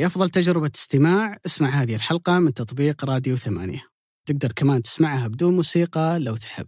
[0.00, 1.38] لأفضل تجربة استماع.
[1.46, 3.82] اسمع هذه الحلقة من تطبيق راديو ثمانية.
[4.28, 6.66] تقدر كمان تسمعها بدون موسيقى لو تحب.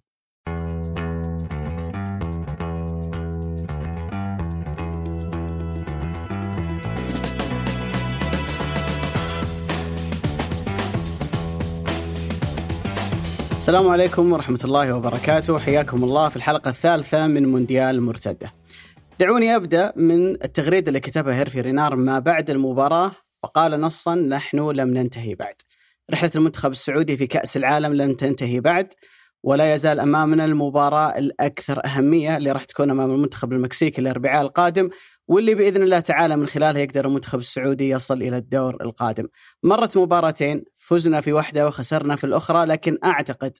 [13.56, 15.58] السلام عليكم ورحمة الله وبركاته.
[15.58, 18.54] حياكم الله في الحلقة الثالثة من مونديال مرتدة.
[19.20, 23.21] دعوني أبدأ من التغريدة اللي كتبها هيرفي رينار ما بعد المباراة.
[23.42, 25.54] وقال نصا نحن لم ننتهي بعد
[26.10, 28.92] رحلة المنتخب السعودي في كأس العالم لم تنتهي بعد
[29.42, 34.90] ولا يزال أمامنا المباراة الأكثر أهمية اللي راح تكون أمام المنتخب المكسيكي الأربعاء القادم
[35.28, 39.28] واللي بإذن الله تعالى من خلالها يقدر المنتخب السعودي يصل إلى الدور القادم.
[39.62, 43.58] مرت مباراتين فزنا في واحدة وخسرنا في الأخرى لكن أعتقد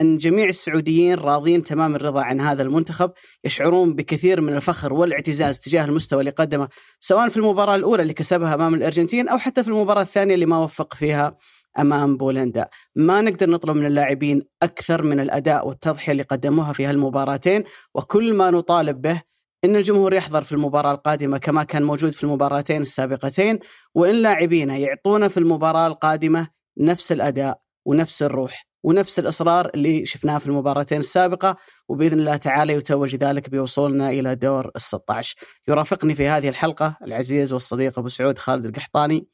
[0.00, 3.12] أن جميع السعوديين راضين تمام الرضا عن هذا المنتخب،
[3.44, 6.68] يشعرون بكثير من الفخر والاعتزاز تجاه المستوى اللي قدمه
[7.00, 10.58] سواء في المباراة الأولى اللي كسبها أمام الأرجنتين أو حتى في المباراة الثانية اللي ما
[10.58, 11.36] وفق فيها
[11.78, 12.64] أمام بولندا،
[12.96, 18.50] ما نقدر نطلب من اللاعبين أكثر من الأداء والتضحية اللي قدموها في هالمباراتين، وكل ما
[18.50, 19.22] نطالب به
[19.64, 23.58] إن الجمهور يحضر في المباراة القادمة كما كان موجود في المباراتين السابقتين
[23.94, 28.69] وإن لاعبينا يعطونا في المباراة القادمة نفس الأداء ونفس الروح.
[28.82, 31.56] ونفس الإصرار اللي شفناه في المباراتين السابقة
[31.88, 35.36] وبإذن الله تعالى يتوج ذلك بوصولنا إلى دور ال 16
[35.68, 39.26] يرافقني في هذه الحلقة العزيز والصديق أبو سعود خالد القحطاني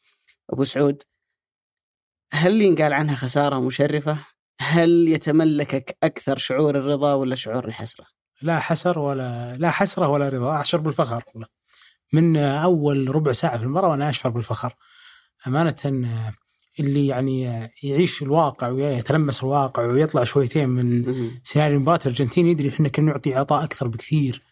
[0.50, 1.02] أبو سعود
[2.32, 4.18] هل ينقال عنها خسارة مشرفة؟
[4.60, 8.06] هل يتملكك أكثر شعور الرضا ولا شعور الحسرة؟
[8.42, 11.24] لا حسر ولا لا حسرة ولا رضا اشعر بالفخر
[12.12, 14.74] من أول ربع ساعة في المباراة وأنا أشعر بالفخر
[15.46, 15.76] أمانة
[16.80, 23.12] اللي يعني يعيش الواقع ويتلمس الواقع ويطلع شويتين من سيناريو مباراه الارجنتين يدري إحنا كنا
[23.12, 24.42] نعطي عطاء أكثر بكثير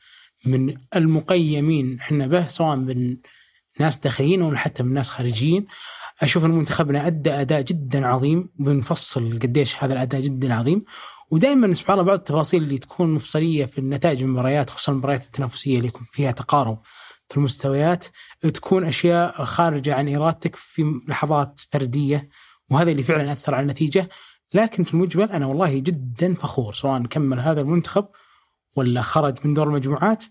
[0.47, 3.16] من المقيمين إحنا به سواء من
[3.81, 5.66] ناس داخليين أو حتى من ناس خارجيين.
[6.22, 10.84] أشوف إن منتخبنا أدى أداء جدا عظيم بنفصل قديش هذا الأداء جدا عظيم.
[11.31, 15.88] ودائما سبحان الله بعض التفاصيل اللي تكون مفصلية في النتائج المباريات خصوصا المباريات التنافسية اللي
[15.88, 16.78] يكون فيها تقارب.
[17.34, 18.06] في المستويات
[18.41, 22.28] تكون أشياء خارجة عن إرادتك في لحظات فردية
[22.71, 24.09] وهذا اللي فعلا أثر على النتيجة.
[24.55, 28.06] لكن في المجمل أنا والله جدا فخور سواء كمل هذا المنتخب
[28.77, 30.25] ولا خرج من دور المجموعات.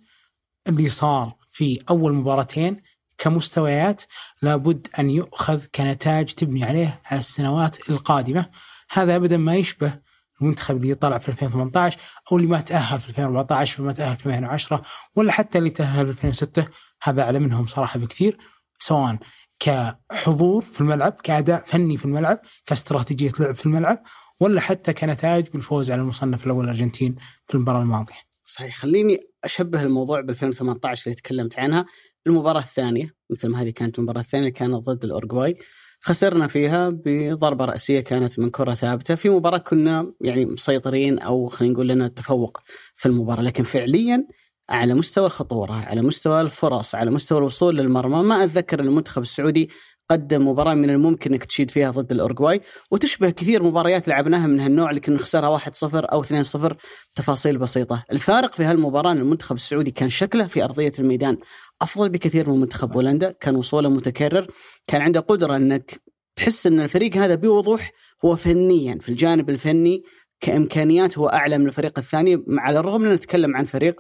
[0.68, 2.82] اللي صار في أول مباراتين
[3.18, 4.04] كمستويات
[4.42, 8.50] لابد أن يؤخذ كنتاج تبني عليه على السنوات القادمة.
[8.92, 10.00] هذا ابدا ما يشبه
[10.42, 12.00] المنتخب اللي طلع في 2018
[12.32, 14.82] أو اللي ما تأهل في 2014 وما تأهل في 2010
[15.16, 16.68] ولا حتى اللي تأهل في 2006
[17.04, 18.38] هذا أعلى منهم صراحة بكثير
[18.80, 19.18] سواء
[19.60, 24.04] كحضور في الملعب كأداء فني في الملعب كاستراتيجية لعب في الملعب
[24.40, 27.16] ولا حتى كنتائج بالفوز على المصنف الأول الأرجنتين
[27.48, 28.16] في المباراة الماضية.
[28.46, 31.86] صحيح خليني أشبه الموضوع ب 2018 اللي تكلمت عنها.
[32.28, 35.58] المباراة الثانية مثل ما هذه كانت المباراة الثانية كانت ضد الاورجواي
[36.00, 39.16] خسرنا فيها بضربة رأسية كانت من كرة ثابتة.
[39.16, 42.60] في مباراة كنا يعني مسيطرين أو خلينا نقول لنا التفوق
[42.96, 44.28] في المباراة لكن فعليا
[44.74, 49.70] على مستوى الخطورة على مستوى الفرص على مستوى الوصول للمرمى ما أتذكر أن المنتخب السعودي
[50.10, 52.62] قدم مباراة من الممكن إنك تشيد فيها ضد الاورجواي
[52.92, 55.62] وتشبه كثير مباريات لعبناها من هالنوع اللي كنا نخسرها 1-0
[55.94, 56.76] أو 2-0
[57.16, 58.04] تفاصيل بسيطة.
[58.12, 61.38] الفارق في هالمباراة إن المنتخب السعودي كان شكله في أرضية الميدان
[61.82, 64.48] أفضل بكثير من منتخب بولندا، كان وصوله متكرر،
[64.88, 66.02] كان عنده قدرة إنك
[66.36, 67.92] تحس إن الفريق هذا بوضوح
[68.26, 70.04] هو فنيا في الجانب الفني
[70.40, 73.96] كإمكانيات هو أعلى من الفريق الثاني على الرغم من نتكلم عن فريق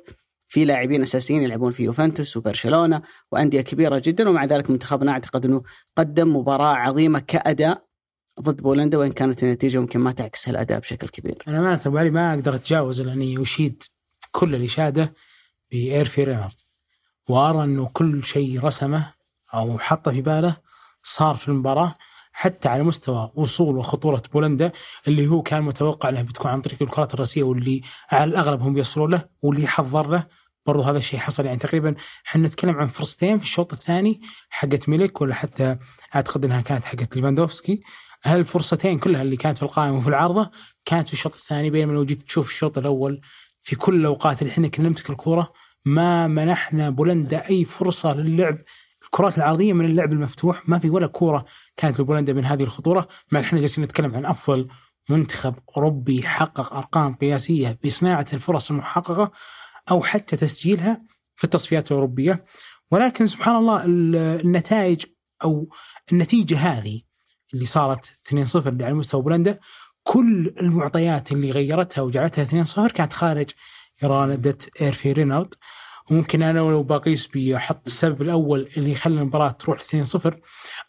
[0.53, 5.63] في لاعبين أساسيين يلعبون في يوفنتوس وبرشلونة وأندية كبيرة جدا ومع ذلك منتخبنا أعتقد إنه
[5.97, 7.85] قدم مباراة عظيمة كأداء
[8.41, 11.43] ضد بولندا وإن كانت النتيجة ممكن ما تعكس هالأداء بشكل كبير.
[11.47, 13.83] أنا امانه بالي ما أقدر أتجاوز لاني أشيد
[14.31, 15.13] كل الاشاده
[15.71, 16.61] بأيرفي رينارد
[17.29, 19.13] وأرى إنه كل شيء رسمه
[19.53, 20.55] أو حطه في باله
[21.03, 21.95] صار في المباراة
[22.33, 24.71] حتى على مستوى وصول وخطورة بولندا
[25.07, 27.81] اللي هو كان متوقع انها بتكون عن طريق الكرات الرأسية واللي
[28.11, 31.45] على الأغلب هم بيصلون له واللي حضر له برضو هذا الشيء حصل.
[31.45, 31.95] يعني تقريبا
[32.27, 35.77] إحنا نتكلم عن فرصتين في الشوط الثاني حقت ميليك ولا حتى
[36.15, 37.83] أعتقد إنها كانت حقت ليفاندوفسكي.
[38.25, 40.51] هالفرصتين كلها اللي كانت في القائمة وفي العارضة
[40.85, 43.21] كانت في الشوط الثاني؟ بينما لو جيت تشوف الشوط الأول
[43.61, 45.53] في كل الأوقات اللي إحنا نمسك الكوره
[45.85, 48.57] ما منحنا بولندا أي فرصة للعب.
[49.03, 51.45] الكرات العرضية من اللعب المفتوح ما في ولا كوره
[51.77, 53.07] كانت لبولندا من هذه الخطورة.
[53.31, 54.67] مع إحنا جالسين نتكلم عن أفضل
[55.09, 59.31] منتخب أوروبي حقق أرقام قياسية بصناعة الفرص المحققة.
[59.91, 61.01] أو حتى تسجيلها
[61.35, 62.45] في التصفيات الأوروبية.
[62.91, 65.05] ولكن سبحان الله النتائج
[65.43, 65.69] أو
[66.11, 67.01] النتيجة هذه
[67.53, 69.59] اللي صارت 2-0 على مستوى بولندا
[70.03, 73.49] كل المعطيات اللي غيرتها وجعلتها 2-0 كانت خارج
[74.03, 75.53] إرادة إيرفي رينارد.
[76.11, 80.33] وممكن أنا لو بقيس بحط السبب الأول اللي يخلي المباراة تروح 2-0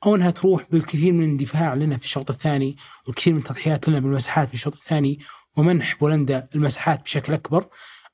[0.06, 2.76] أو أنها تروح بالكثير من الاندفاع لنا في الشوط الثاني
[3.06, 5.18] والكثير من التضحيات لنا بالمساحات في الشوط الثاني
[5.56, 7.68] ومنح بولندا المساحات بشكل أكبر.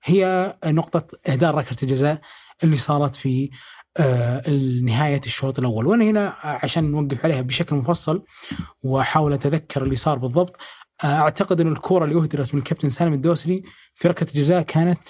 [0.04, 2.20] هي نقطة اهدار ركلة الجزاء
[2.64, 3.50] اللي صارت في
[3.96, 4.50] آه،
[4.82, 5.86] نهاية الشوط الأول.
[5.86, 8.24] وأنا هنا عشان نوقف عليها بشكل مفصل
[8.82, 10.56] وأحاول أتذكر اللي صار بالضبط
[11.04, 13.62] آه، أعتقد أن الكرة اللي أهدرت من الكابتن سالم الدوسري
[13.94, 15.08] في ركلة الجزاء كانت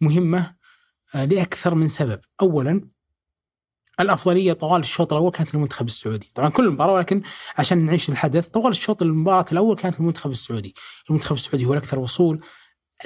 [0.00, 0.54] مهمة
[1.14, 2.20] آه، لأكثر من سبب.
[2.40, 2.88] أولا
[4.00, 7.22] الأفضلية طوال الشوط الأول كانت للمنتخب السعودي، طبعا كل المباراه ولكن
[7.58, 10.74] عشان نعيش الحدث طوال الشوط المباراة الأول كانت للمنتخب السعودي،
[11.10, 12.40] المنتخب السعودي هو الأكثر وصول،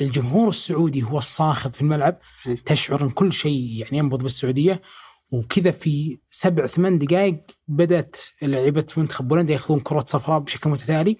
[0.01, 2.19] الجمهور السعودي هو الصاخب في الملعب،
[2.67, 4.83] تشعر إن كل شيء يعني ينبض بالسعودية.
[5.31, 11.17] وكذا في سبع ثمان دقائق بدأت لعيبة منتخب بولندا يأخذون كرات صفراء بشكل متتالي.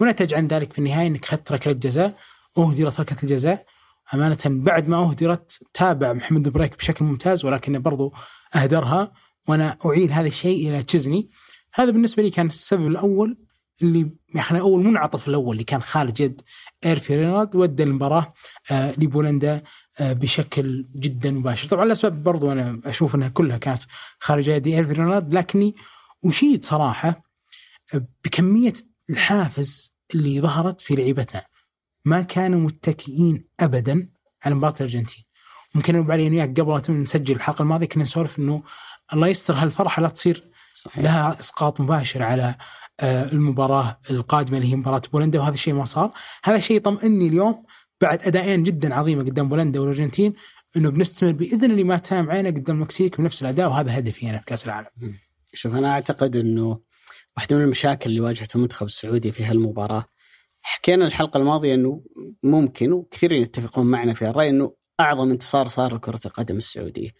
[0.00, 2.16] ونتج عن ذلك في النهاية إنك أخذت ركله جزاء
[2.58, 3.66] أهدرت ركله الجزاء.
[4.14, 8.14] أمانة بعد ما أهدرت تابع محمد بريك بشكل ممتاز ولكنه برضو
[8.54, 9.12] أهدرها.
[9.48, 11.30] وأنا أعيد هذا الشيء إلى تشيزني.
[11.74, 13.38] هذا بالنسبة لي كان السبب الأول
[13.82, 16.40] اللي يعني أول منعطف الأول اللي كان خارج يد
[16.84, 18.34] ايرفي رينارد ودى المباراة
[18.70, 19.62] آه لبولندا
[20.00, 21.68] آه بشكل جدا مباشر.
[21.68, 23.82] طبعا الأسباب برضو أنا أشوف إنها كلها كانت
[24.20, 25.74] خارج يدي ايرفي رينارد لكني
[26.24, 27.22] أشيد صراحة
[27.94, 28.72] آه، بكمية
[29.10, 31.44] الحافز اللي ظهرت في لعيبتنا.
[32.04, 34.08] ما كانوا متكئين ابدا
[34.44, 35.24] على مباراة الأرجنتين.
[35.74, 38.62] ممكن نبقى علي وياك قبل ما نسجل الحلقة الماضية كنا نسولف إنه
[39.12, 40.98] الله يستر هالفرحة لا تصير صحيح.
[41.04, 42.56] لها إسقاط مباشر على
[43.02, 46.12] المباراة القادمة اللي هي مباراة بولندا وهذا الشيء ما صار،
[46.44, 47.64] هذا الشيء يطمئني اليوم
[48.00, 50.34] بعد ادائين جدا عظيمة قدام بولندا والأرجنتين
[50.76, 54.44] إنه بنستمر بإذن الله ما تنام عينه قدام المكسيك بنفس الأداء وهذا هدفي أنا في
[54.44, 54.88] كأس العالم.
[55.52, 56.80] شوف أنا أعتقد إنه
[57.36, 60.04] واحدة من المشاكل اللي واجهت المنتخب السعودي في هالمباراة
[60.62, 62.04] حكينا الحلقة الماضية إنه
[62.42, 67.10] ممكن وكثيرين يتفقون معنا في الراي إنه أعظم انتصار صار لكرة القدم السعودية.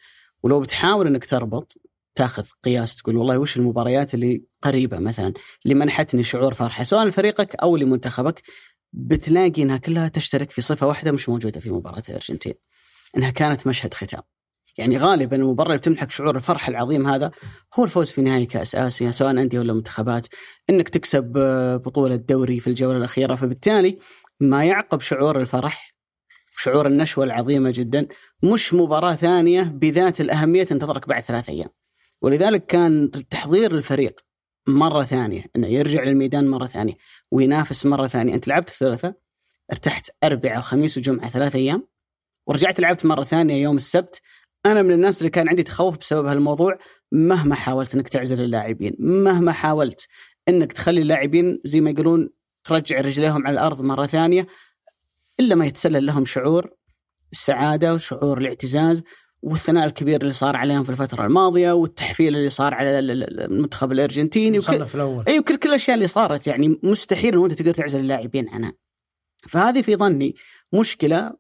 [0.43, 1.77] ولو بتحاول إنك تربط
[2.15, 5.33] تاخذ قياس تقول والله وش المباريات اللي قريبة مثلا
[5.65, 8.43] اللي منحتني شعور فرحة سواء لفريقك أو لمنتخبك
[8.93, 12.55] بتلاقي إنها كلها تشترك في صفة واحدة مش موجودة في مباراة الأرجنتين
[13.17, 14.23] إنها كانت مشهد ختام.
[14.79, 17.31] يعني غالبا المباراة اللي بتمنحك شعور الفرح العظيم هذا
[17.75, 20.27] هو الفوز في نهائي كأس آسيا سواء أندية ولا منتخبات
[20.71, 21.33] إنك تكسب
[21.85, 23.99] بطولة دوري في الجولة الأخيرة فبالتالي
[24.41, 25.95] ما يعقب شعور الفرح
[26.57, 28.07] شعور النشوة العظيمة جدا
[28.43, 31.69] مش مباراة ثانية بذات الأهمية تنتظرك بعد ثلاث أيام.
[32.25, 34.21] ولذلك كان تحضير الفريق
[34.69, 36.95] مرة ثانية إنه يرجع للميدان مرة ثانية
[37.31, 38.35] وينافس مرة ثانية.
[38.35, 39.15] أنت لعبت الثلاثاء
[39.73, 41.89] ارتحت اربعاء وخميس وجمعة ثلاث أيام
[42.47, 44.23] ورجعت لعبت مرة ثانية يوم السبت.
[44.67, 46.79] أنا من الناس اللي كان عندي تخوف بسبب هالموضوع
[47.13, 50.09] مهما حاولت إنك تعزل اللاعبين مهما حاولت
[50.49, 52.31] إنك تخلي اللاعبين زي ما يقولون
[52.65, 54.47] ترجع رجليهم على الأرض مرة ثانية
[55.41, 56.71] إلا ما يتسلل لهم شعور
[57.33, 59.03] السعادة وشعور الاعتزاز.
[59.45, 64.83] والثناء الكبير اللي صار عليهم في الفترة الماضية والتحفيل اللي صار على المنتخب الأرجنتيني وكل
[64.95, 68.73] الأول اي وكل كل الأشياء اللي صارت يعني مستحيل إنه أنت تقدر تعزل اللاعبين عنها.
[69.49, 70.35] فهذه في ظني
[70.73, 71.33] مشكلة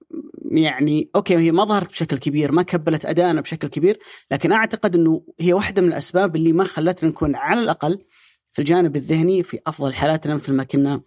[0.51, 3.99] يعني أوكي هي ما ظهرت بشكل كبير ما كبلت أدائنا بشكل كبير
[4.31, 8.05] لكن أعتقد إنه هي واحدة من الأسباب اللي ما خلتنا نكون على الأقل
[8.53, 11.00] في الجانب الذهني في أفضل حالاتنا مثل ما كنا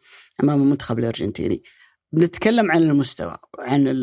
[0.44, 1.64] أمام المنتخب الأرجنتيني.
[2.12, 3.95] بنتكلم عن المستوى عن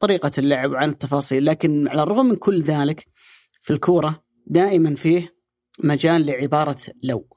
[0.00, 3.06] طريقة اللعب وعن التفاصيل لكن على الرغم من كل ذلك
[3.62, 5.38] في الكورة دائما فيه
[5.84, 7.28] مجال لعبارة لو.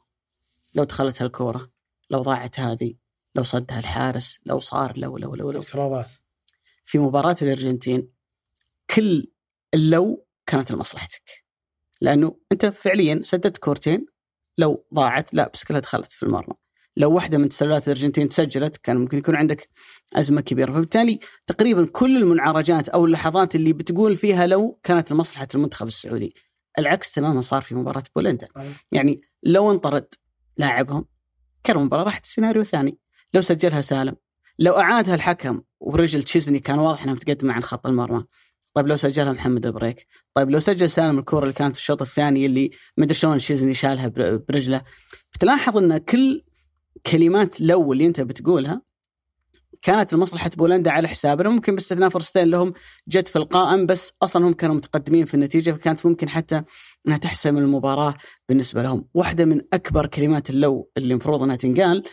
[0.75, 1.71] لو دخلت الكورة
[2.09, 2.93] لو ضاعت هذه
[3.35, 5.61] لو صدها الحارس لو صار لو لو لو لو.
[6.85, 8.11] في مباراة الأرجنتين
[8.95, 9.31] كل
[9.73, 11.45] اللو كانت لمصلحتك.
[12.01, 14.05] لأنه أنت فعليا سددت كورتين
[14.57, 16.53] لو ضاعت لا بس كلها دخلت في المرمى.
[16.97, 19.69] لو واحدة من تسللات الأرجنتين تسجلت كان ممكن يكون عندك
[20.13, 20.71] أزمة كبيرة.
[20.71, 26.35] فبالتالي تقريبا كل المنعرجات أو اللحظات اللي بتقول فيها لو كانت لمصلحة المنتخب السعودي.
[26.79, 28.47] العكس تماما صار في مباراة بولندا.
[28.91, 30.07] يعني لو انطرد
[30.57, 31.05] لاعبهم
[31.63, 32.97] كان المباراة راحت السيناريو ثاني.
[33.33, 34.15] لو سجلها سالم
[34.59, 38.23] لو أعادها الحكم ورجل تشيزني كان واضح انها متقدمه عن خط المرمى.
[38.73, 42.45] طيب لو سجلها محمد بريك طيب لو سجل سالم الكره اللي كانت في الشوط الثاني
[42.45, 44.07] اللي ما أدري شلون تشيزني شالها
[44.49, 44.81] برجله؟
[45.33, 46.43] بتلاحظ إن كل
[47.05, 48.81] كلمات لو اللي انت بتقولها
[49.81, 51.49] كانت لمصلحة بولندا على حسابنا.
[51.49, 52.73] ممكن باستثناء فرصتين لهم
[53.07, 56.63] جت في القائم بس أصلا هم كانوا متقدمين في النتيجة فكانت ممكن حتى
[57.07, 58.15] إنها تحسم المباراة
[58.49, 59.07] بالنسبة لهم.
[59.13, 62.03] واحدة من أكبر كلمات اللو اللي المفروض إنها تنقال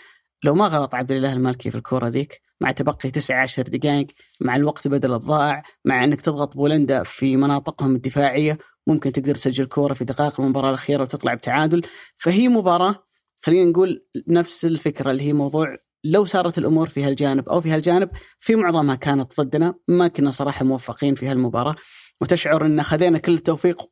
[0.44, 4.06] لو ما غلط عبد الله المالكي في الكورة ذيك مع تبقي تسع عشر دقائق
[4.40, 9.94] مع الوقت بدل الضائع مع إنك تضغط بولندا في مناطقهم الدفاعية ممكن تقدر تسجل كورة
[9.94, 11.82] في دقائق المباراة الأخيرة وتطلع بتعادل.
[12.18, 13.07] فهي مباراة
[13.40, 18.10] خلينا نقول نفس الفكرة اللي هي موضوع لو سارت الأمور في هالجانب أو في هالجانب
[18.38, 21.74] في معظمها كانت ضدنا ما كنا صراحة موفقين في هالمباراة.
[22.20, 23.90] وتشعر إن خذينا كل التوفيق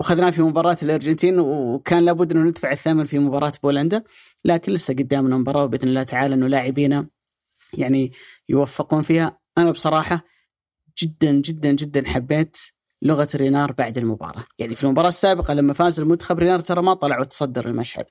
[0.00, 4.02] وخذناه في مباراة الأرجنتين وكان لابد أنه ندفع الثمن في مباراة بولندا.
[4.44, 7.08] لكن لسه قدامنا مباراة وبإذن الله تعالى أنه لاعبينا
[7.74, 8.12] يعني
[8.48, 9.38] يوفقون فيها.
[9.58, 10.24] أنا بصراحة
[11.02, 12.56] جدا جدا جدا حبيت
[13.02, 14.44] لغة رينار بعد المباراة.
[14.58, 18.06] يعني في المباراة السابقة لما فاز المنتخب رينار ترى ما طلع وتصدر المشهد.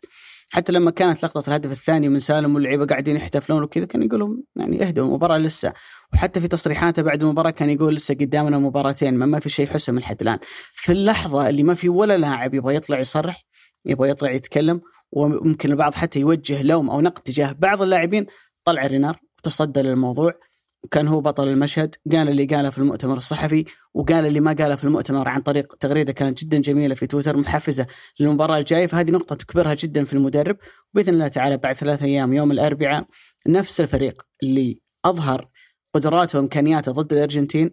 [0.51, 4.84] حتى لما كانت لقطة الهدف الثاني من سالم واللعيبة قاعدين يحتفلون وكذا كان يقولوا يعني
[4.88, 5.74] اهدوا المباراة لسه.
[6.13, 10.00] وحتى في تصريحاته بعد المباراة كان يقول لسه قدامنا مباراتين ما, ما في شيء حسم
[10.00, 10.39] لحد الآن.
[10.74, 13.44] في اللحظة اللي ما في ولا لاعب يبغى يطلع يصرح
[13.86, 18.25] يبغى يطلع يتكلم وممكن البعض حتى يوجه لوم أو نقد تجاه بعض اللاعبين
[18.63, 20.34] طلع رينار وتصدى للموضوع.
[20.83, 24.83] وكان هو بطل المشهد قال اللي قاله في المؤتمر الصحفي وقال اللي ما قاله في
[24.83, 27.88] المؤتمر عن طريق تغريدة كانت جدا جميلة في تويتر محفزة
[28.19, 28.88] للمباراة الجاية.
[28.88, 30.57] فهذه نقطة تكبرها جدا في المدرب.
[30.93, 33.05] باذن الله تعالى بعد ثلاث أيام يوم الأربعاء
[33.48, 35.50] نفس الفريق اللي أظهر
[35.93, 37.71] قدراته وإمكانياته ضد الأرجنتين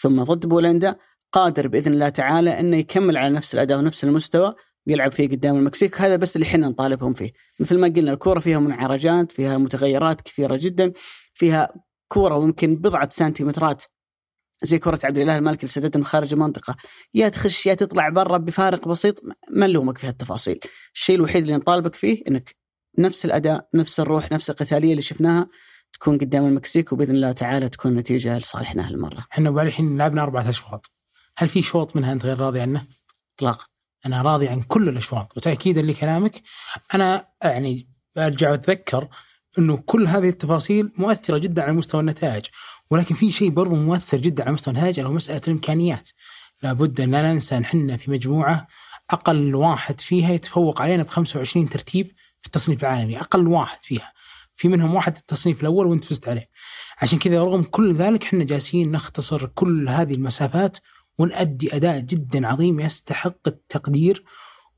[0.00, 0.96] ثم ضد بولندا
[1.32, 4.54] قادر بإذن الله تعالى إنه يكمل على نفس الأداء ونفس المستوى
[4.86, 6.00] ويلعب فيه قدام المكسيك.
[6.00, 7.32] هذا بس اللي إحنا نطالبهم فيه.
[7.60, 10.92] مثل ما قلنا الكورة فيها منعرجات فيها متغيرات كثيرة جدا
[11.34, 11.68] فيها
[12.08, 13.84] كورة ممكن بضعة سنتيمترات.
[14.62, 16.76] زي كرة عبد الإله المالكي اللي سددها من خارج المنطقة.
[17.14, 19.20] يا تخش يا تطلع برا بفارق بسيط
[19.50, 20.60] ما نلومك في هالتفاصيل.
[20.94, 22.56] الشيء الوحيد اللي نطالبك فيه إنك
[22.98, 25.48] نفس الأداء نفس الروح نفس القتالية اللي شفناها
[25.92, 29.24] تكون قدام المكسيك وبإذن الله تعالى تكون النتيجة لصالحنا هالمرة.
[29.32, 30.90] إحنا الحين لعبنا أربعة أشواط.
[31.38, 32.86] هل في شوط منها أنت غير راضي عنه؟
[33.36, 33.66] اطلاقا.
[34.06, 35.36] أنا راضي عن كل الأشواط.
[35.36, 36.42] وتاكيدا لكلامك
[36.94, 39.08] أنا يعني أرجع أتذكر
[39.58, 42.44] إنه كل هذه التفاصيل مؤثرة جدا على مستوى النتائج
[42.90, 46.10] ولكن في شيء برضو مؤثر جدا على مستوى النتائج اللي هو مسألة الإمكانيات.
[46.62, 48.66] لابد أن لا ننسى إن إحنا في مجموعة
[49.10, 52.06] أقل واحد فيها يتفوق علينا ب 25 ترتيب
[52.40, 54.12] في التصنيف العالمي أقل واحد فيها.
[54.56, 56.48] في منهم واحد التصنيف الأول وأنت فزت عليه.
[57.02, 60.78] عشان كذا رغم كل ذلك إحنا جالسين نختصر كل هذه المسافات
[61.18, 64.24] ونأدي أداء جدا عظيم يستحق التقدير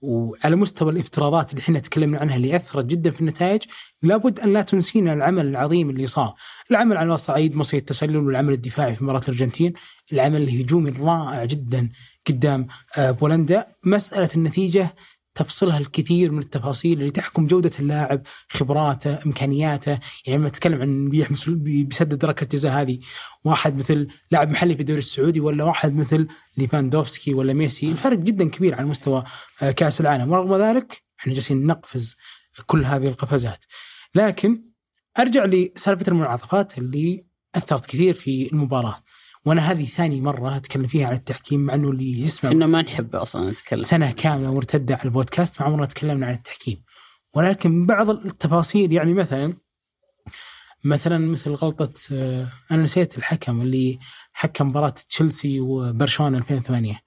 [0.00, 3.62] وعلى مستوى الافتراضات اللي إحنا تكلمنا عنها اللي أثرت جدا في النتائج
[4.02, 6.34] لابد أن لا تنسينا العمل العظيم اللي صار،
[6.70, 9.72] العمل على صعيد مصيد التسلل والعمل الدفاعي في مباراه الأرجنتين،
[10.12, 11.88] العمل الهجومي الرائع جدا
[12.26, 12.66] قدام
[12.98, 14.94] آه، بولندا، مسألة النتيجة
[15.36, 21.48] تفصلها الكثير من التفاصيل اللي تحكم جودة اللاعب، خبراته، إمكانياته، يعني لما تتكلم عن بيحمس
[21.48, 22.98] بيسدد ركله جزاء هذه
[23.44, 26.26] واحد مثل لاعب محلي في الدوري السعودي ولا واحد مثل
[26.56, 29.24] ليفاندوفسكي ولا ميسي، الفرق جدا كبير على مستوى
[29.62, 32.16] آه، كأس العالم، ورغم ذلك إحنا جالسين نقفز
[32.66, 33.64] كل هذه القفزات.
[34.14, 34.62] لكن
[35.18, 39.02] أرجع لسالفة المنعطفات اللي أثرت كثير في المباراة.
[39.46, 43.16] وأنا هذه ثاني مرة أتكلم فيها عن التحكيم مع إنه اللي يسمع إحنا ما نحب
[43.16, 43.82] أصلا نتكلم.
[43.82, 46.82] سنة كاملة مرتدة على البودكاست ما عمرنا تكلمنا عن التحكيم.
[47.34, 49.56] ولكن بعض التفاصيل يعني مثلا
[50.84, 53.98] مثلا مثل غلطة آه، أنا نسيت الحكم اللي
[54.32, 57.00] حكم مباراة تشيلسي وبرشلونة 2008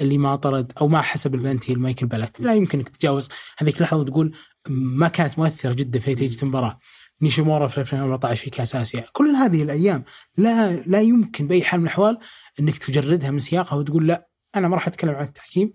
[0.00, 2.40] اللي ما طرد أو ما حسب البلنتي لمايكل بالاك.
[2.40, 3.28] لا يمكن انك تتجاوز.
[3.58, 4.36] هذيك اللحظه وتقول
[4.68, 6.78] ما كانت مؤثرة جدا في نتيجة المباراة.
[7.22, 9.04] نيشيمورا في 2014 في كاس آسيا.
[9.12, 10.04] كل هذه الأيام
[10.36, 12.18] لا لا يمكن بأي حال من الأحوال
[12.60, 15.72] إنك تجردها من سياقها وتقول لا أنا ما راح أتكلم عن التحكيم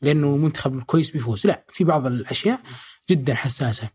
[0.00, 1.46] لأنه المنتخب الكويس بيفوز.
[1.46, 2.60] لا في بعض الأشياء
[3.10, 3.88] جدا حساسة.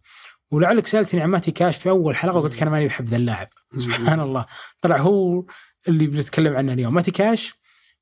[0.51, 3.48] ولعلك سألتني عن ماتي كاش في أول حلقة وقلت أنا ماني محب ذا اللاعب.
[3.77, 4.46] سبحان الله.
[4.82, 5.46] طلع هو
[5.88, 6.94] اللي بنتكلم عنه اليوم.
[6.94, 7.54] ماتي كاش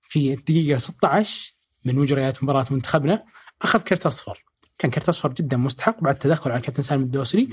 [0.02, 3.24] في الدقيقة 16 من مجريات مباراة منتخبنا
[3.62, 4.44] أخذ كرت أصفر.
[4.78, 7.50] كان كرت أصفر جدا مستحق بعد تدخل على كابتن سالم الدوسري.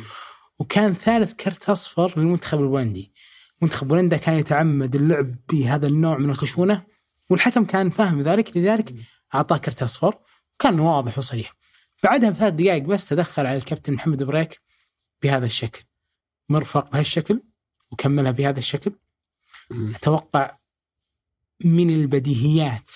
[0.58, 3.12] وكان ثالث كرت أصفر للمنتخب البولندي
[3.62, 6.86] منتخب بولندا كان يتعمد اللعب بهذا النوع من الخشونة
[7.30, 8.94] والحكم كان فاهم ذلك لذلك
[9.34, 10.18] أعطاه كرت أصفر
[10.54, 11.54] وكان واضح وصريح.
[12.02, 14.60] بعدها بثلاث دقائق بس تدخل على الكابتن محمد بريك
[15.22, 15.84] بهذا الشكل.
[16.48, 17.42] مرفق بهالشكل
[17.90, 18.92] وكملها بهذا الشكل.
[19.94, 20.58] أتوقع
[21.64, 22.92] من البديهيات.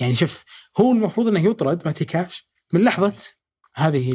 [0.00, 0.44] يعني شوف
[0.80, 3.16] هو المفروض إنه يطرد ماتيكاش من لحظة
[3.74, 4.12] هذه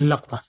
[0.00, 0.42] اللقطة.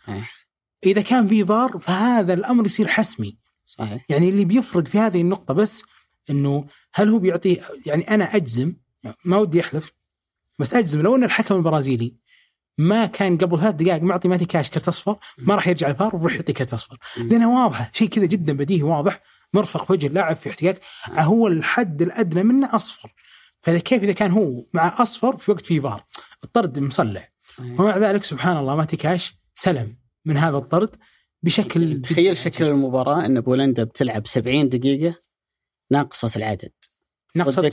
[0.85, 3.37] إذا كان في فار فهذا الأمر يصير حسمي.
[3.65, 4.05] صحيح.
[4.09, 5.83] يعني اللي بيفرق في هذه النقطة بس
[6.29, 8.73] إنه هل هو بيعطي يعني أنا أجزم
[9.25, 9.91] ما ودي أحلف
[10.59, 12.15] بس أجزم لو إن الحكم البرازيلي
[12.77, 16.33] ما كان قبل ثلاث دقائق معطي ماتي كاش كرت اصفر ما راح يرجع الفار ويروح
[16.33, 19.21] يعطي كرت اصفر لانها واضحه شيء كذا جدا بديهي واضح
[19.53, 23.13] مرفق في وجه اللاعب في احتكاك هو الحد الأدنى منه أصفر.
[23.61, 26.05] فإذا كيف إذا كان هو مع أصفر في وقت فيه فار؟
[26.43, 27.31] الطرد مصلح.
[27.47, 27.79] صحيح.
[27.79, 29.97] ومع ذلك سبحان الله ماتي كاش سلم.
[30.27, 30.95] من هذا الطرد
[31.43, 35.15] بشكل تخيل شكل المباراة إن بولندا بتلعب 70 دقيقة
[35.91, 36.71] ناقصة العدد.
[37.35, 37.71] ناقصة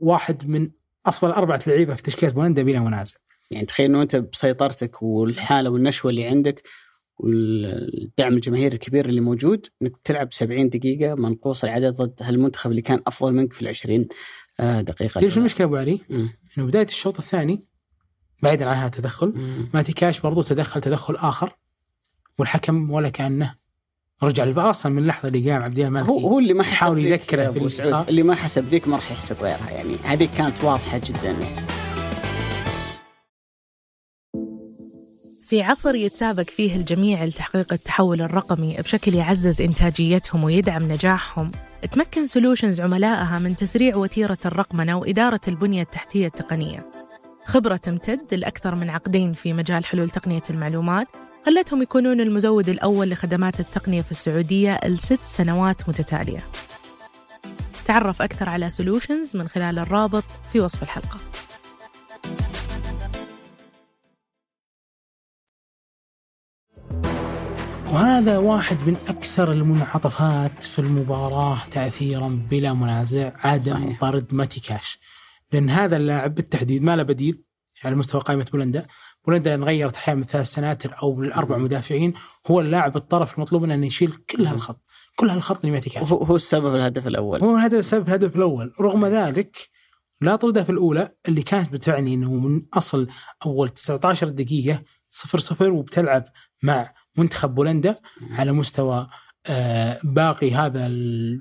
[0.00, 0.70] واحد من
[1.06, 3.16] أفضل أربعة لعيبة في تشكيلة بولندا بلا منازع.
[3.50, 6.62] يعني تخيل إنه أنت بسيطرتك والحالة والنشوة اللي عندك
[7.18, 13.02] والدعم الجماهيري الكبير اللي موجود إنك تلعب 70 دقيقة منقوص العدد ضد هالمنتخب اللي كان
[13.06, 14.08] أفضل منك في ال 20
[14.60, 15.20] آه، دقيقة.
[15.20, 17.64] إيش المشكلة أبو علي؟ إنه بداية الشوط الثاني
[18.42, 19.32] بعيدا عن هذا التدخل.
[19.74, 21.56] ماتي كاش برضو تدخل تدخل آخر.
[22.40, 23.54] والحكم ولا كأنه
[24.22, 26.98] رجع الفار أصلا من اللحظه اللي قام عبد الله المالكي هو هو اللي ما حسب
[26.98, 28.08] يذكره باللي سعود.
[28.08, 31.36] اللي ما حسب ذيك ما راح يحسب غيرها يعني هذه كانت واضحة جدا.
[35.48, 41.50] في عصر يتسابق فيه الجميع لتحقيق التحول الرقمي بشكل يعزز إنتاجيتهم ويدعم نجاحهم
[41.90, 46.90] تمكن سولوشنز عملائها من تسريع وتيرة الرقمنة وإدارة البنية التحتية التقنية
[47.44, 51.06] خبرة تمتد لأكثر من عقدين في مجال حلول تقنية المعلومات
[51.46, 56.40] خلتهم يكونون المزود الأول لخدمات التقنية في السعودية لست سنوات متتالية.
[57.84, 61.18] تعرف أكثر على solutions من خلال الرابط في وصف الحلقة.
[67.86, 74.00] وهذا واحد من أكثر المنعطفات في المباراة تاثيرا بلا منازع عدم صحيح.
[74.00, 74.98] طرد ماتي كاش.
[75.52, 77.42] لأن هذا اللاعب بالتحديد ما له بديل
[77.84, 78.86] على مستوى قائمة بولندا.
[79.26, 82.14] بولندا إن غيرت أحيانا من ثلاث سناتر أو الأربع مدافعين
[82.46, 84.80] هو اللاعب الطرف المطلوب منه إنه يشيل كل هالخط
[85.16, 87.40] كل هالخط لماتي كاش هو هو السبب الهدف الأول.
[87.40, 88.72] هو هذا السبب الهدف الأول.
[88.80, 89.68] رغم ذلك
[90.20, 93.08] لا طرده في الأولى اللي كانت بتعني إنه من أصل
[93.46, 96.24] أول 19 دقيقة 0 0 وبتلعب
[96.62, 97.96] مع منتخب بولندا
[98.30, 99.08] على مستوى
[99.46, 100.86] آه، باقي هذا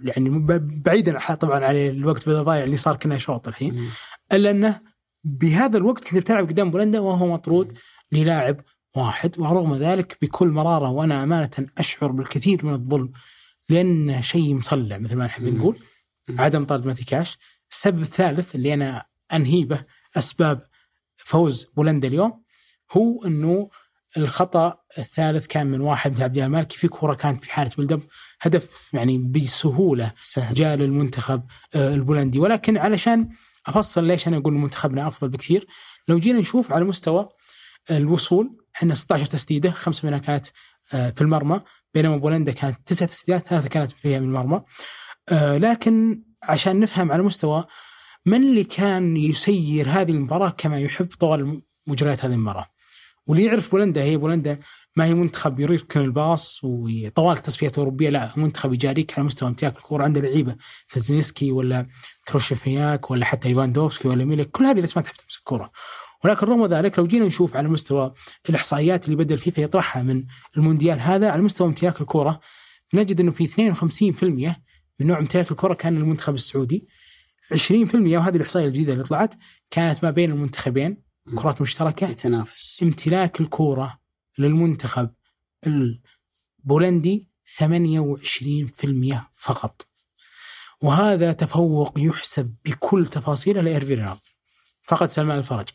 [0.03, 3.89] يعني بعيدا طبعا عن الوقت ضايع اللي صار كنا شوط الحين.
[4.33, 4.81] إلا إنه
[5.23, 7.77] بهذا الوقت كنت بتلعب قدام بولندا وهو مطرود
[8.11, 8.61] للاعب
[8.95, 13.11] واحد ورغم ذلك بكل مرارة وأنا أمانة أشعر بالكثير من الظلم
[13.69, 15.43] لأن شيء مصلع مثل ما نحب.
[15.43, 15.79] نقول.
[16.29, 17.37] عدم طرد ماتي كاش
[17.71, 19.83] السبب الثالث اللي أنا انهي به
[20.17, 20.61] أسباب
[21.15, 22.43] فوز بولندا اليوم
[22.91, 23.69] هو إنه
[24.17, 28.01] الخطأ الثالث كان من واحد من عبد الله المالكي في كره كانت في حالة بلدب
[28.41, 30.53] هدف يعني بسهولة سهل.
[30.53, 31.43] جاء للمنتخب
[31.75, 32.39] آه، البولندي.
[32.39, 33.29] ولكن علشان
[33.69, 35.67] أفصل ليش أنا أقول منتخبنا أفضل بكثير؟
[36.07, 37.29] لو جينا نشوف على مستوى
[37.91, 40.47] الوصول إحنا 16 تسديدة خمس منها كانت
[40.93, 41.61] آه، في المرمى
[41.93, 44.61] بينما بولندا كانت تسع تسديدات ثلاثة كانت فيها من المرمى.
[45.29, 47.65] آه، لكن عشان نفهم على مستوى
[48.25, 52.65] من اللي كان يسير هذه المباراة كما يحب طوال مجريات هذه المباراة؟
[53.27, 54.59] واللي يعرف بولندا هي بولندا
[54.95, 60.03] ما هي منتخب يركن الباص وطوال التصفيات الأوروبية لا منتخب يجاريك على مستوى امتلاك الكره
[60.03, 60.55] عنده لعيبة
[60.87, 61.87] فزنسكي ولا
[62.27, 65.71] كريشوفياك ولا حتى ليفاندوفسكي ولا ميلك كل هذه الأسماء تحب تمسك الكره
[66.23, 68.13] ولكن رغم ذلك لو جينا نشوف على مستوى
[68.49, 70.23] الإحصائيات اللي بدأ الفيفا يطرحها من
[70.57, 72.39] المونديال هذا على مستوى امتلاك الكره
[72.93, 74.23] نجد إنه في 52%
[74.99, 76.87] من نوع امتلاك الكره كان للمنتخب السعودي.
[77.53, 79.35] 20% وهذه الإحصائية الجديدة اللي طلعت
[79.69, 80.97] كانت ما بين المنتخبين
[81.35, 83.99] كرات مشتركة تنافس امتلاك الكورة
[84.39, 85.09] للمنتخب
[85.67, 89.87] البولندي 28% فقط.
[90.81, 94.19] وهذا تفوق يحسب بكل تفاصيله لايرفي رينارد
[94.83, 95.67] فقد سلمان الفرج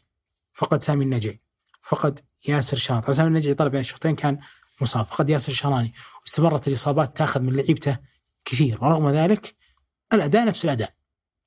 [0.52, 1.40] فقد سامي النجعي
[1.82, 3.02] فقد ياسر شراني.
[3.02, 4.38] طبعا سامي النجعي طلع بين الشوطين كان
[4.80, 5.06] مصاب.
[5.06, 7.98] فقد ياسر الشراني واستمرت الإصابات تأخذ من لعيبته
[8.44, 8.84] كثير.
[8.84, 9.54] ورغم ذلك
[10.12, 10.94] الأداء نفس الأداء.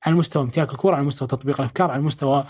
[0.03, 2.45] على مستوى امتلاك الكرة على مستوى تطبيق الأفكار على مستوى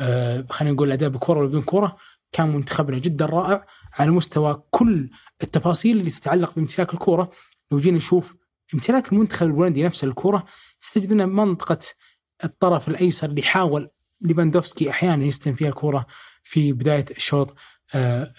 [0.00, 1.96] آه خلينا نقول الأداء بكرة ولا بدون كرة
[2.32, 3.66] كان منتخبنا جدا رائع.
[3.98, 5.10] على مستوى كل
[5.42, 7.30] التفاصيل اللي تتعلق بامتلاك الكره
[7.70, 8.34] لو جينا نشوف
[8.74, 10.44] امتلاك المنتخب البولندي نفسه الكره
[10.80, 11.78] ستجد أن منطقة
[12.44, 16.06] الطرف الأيسر اللي حاول ليفاندوفسكي أحيانا يستلم فيها الكره
[16.42, 17.54] في بداية الشوط
[17.94, 18.32] آه،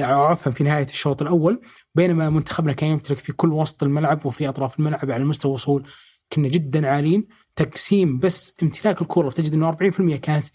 [0.00, 1.60] عفوا في نهاية الشوط الأول.
[1.94, 5.88] بينما منتخبنا كان يمتلك في كل وسط الملعب وفي أطراف الملعب على مستوى وصول
[6.32, 7.28] كنا جدا عاليين.
[7.56, 10.46] تقسيم بس امتلاك الكره تجد أنه 40% كانت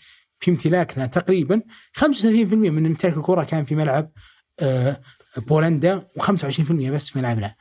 [0.44, 1.62] في امتلاكنا تقريبا
[2.00, 2.06] 35%
[2.54, 4.12] من امتلاك الكرة كان في ملعب
[4.60, 5.02] آه،
[5.38, 7.56] بولندا و25% بس في ملعبنا.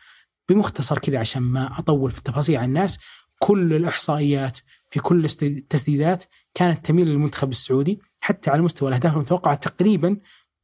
[0.49, 2.99] بمختصر كذا عشان ما أطول في التفاصيل عن الناس
[3.38, 4.59] كل الإحصائيات
[4.90, 10.16] في كل التسديدات كانت تميل للمنتخب السعودي حتى على مستوى الأهداف المتوقعة تقريبا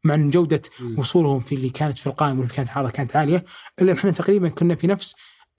[0.05, 0.63] مع إن جودة.
[0.97, 3.45] وصولهم في اللي كانت في القائمة واللي كانت عارضة كانت عالية.
[3.83, 5.15] إلا إحنا تقريبا كنا في نفس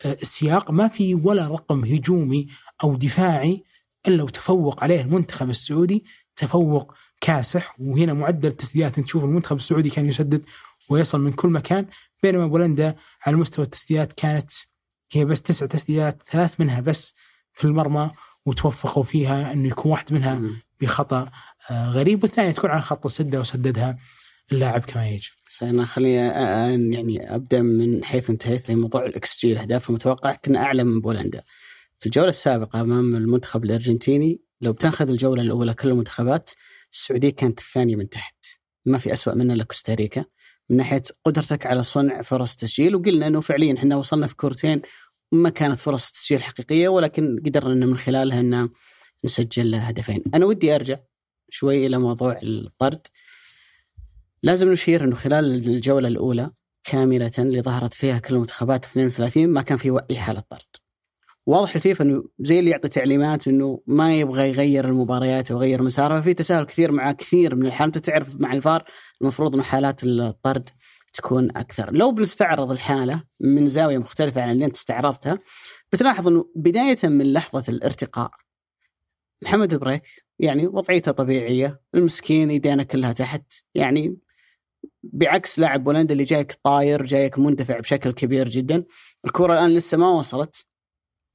[0.05, 0.71] آه، السياق.
[0.71, 2.47] ما في ولا رقم هجومي
[2.83, 3.63] أو دفاعي
[4.07, 6.05] إلا وتفوق عليه المنتخب السعودي.
[6.39, 10.45] تفوق كاسح وهنا معدل التسديدات أنت تشوف المنتخب السعودي كان يسدد
[10.89, 11.85] ويصل من كل مكان
[12.23, 14.51] بينما بولندا على مستوى التسديدات كانت
[15.11, 17.15] هي بس تسع تسديدات ثلاث منها بس
[17.53, 18.11] في المرمى
[18.45, 20.41] وتوفقوا فيها إنه يكون واحد منها.
[20.81, 21.29] بخطأ
[21.71, 23.97] آه، غريب والثانية تكون على خط السده وسددها
[24.51, 25.31] اللاعب كما يجب.
[25.61, 30.59] أنا خليني أ- أ- يعني أبدأ من حيث انتهيت لموضوع الإكس جي الأهداف المتوقعه كنا
[30.59, 31.43] أعلى من بولندا.
[31.99, 36.49] في الجولة السابقة أمام المنتخب الأرجنتيني لو بتاخذ الجولة الأولى كل المنتخبات
[36.91, 38.45] السعودية كانت الثانية من تحت.
[38.85, 40.25] ما في أسوأ منها إلا كوستاريكا
[40.69, 44.81] من ناحية قدرتك على صنع فرص تسجيل وقلنا إنه فعليا إحنا وصلنا في كورتين
[45.31, 48.69] ما كانت فرص تسجيل حقيقية ولكن قدرنا ان من خلالها ان
[49.25, 50.23] نسجل هدفين.
[50.33, 50.99] أنا ودي أرجع
[51.49, 53.07] شوي إلى موضوع الطرد.
[54.43, 56.51] لازم نشير إنه خلال الجولة الأولى
[56.83, 60.88] كاملة اللي ظهرت فيها كل المنتخبات 32 ما كان في اي حالة طرد.
[61.45, 66.33] واضح الفيفا إنه زي اللي يعطي تعليمات إنه ما يبغى يغير المباريات ويغير مسارها ففي
[66.33, 68.83] تساهل كثير مع كثير من الحالات تعرف مع الفار
[69.21, 70.69] المفروض إنه حالات الطرد
[71.13, 71.93] تكون أكثر.
[71.93, 75.39] لو بنستعرض الحالة من زاوية مختلفة عن اللي أنت استعرضتها
[75.93, 78.31] بتلاحظ إنه بداية من لحظة الارتقاء
[79.43, 80.07] محمد البريك
[80.39, 81.81] يعني وضعيته طبيعية.
[81.95, 83.53] المسكين يدينه كلها تحت.
[83.75, 84.17] يعني
[85.03, 88.83] بعكس لاعب بولندا اللي جايك طاير جايك مندفع بشكل كبير جدا.
[89.25, 90.65] الكرة الآن لسه ما وصلت.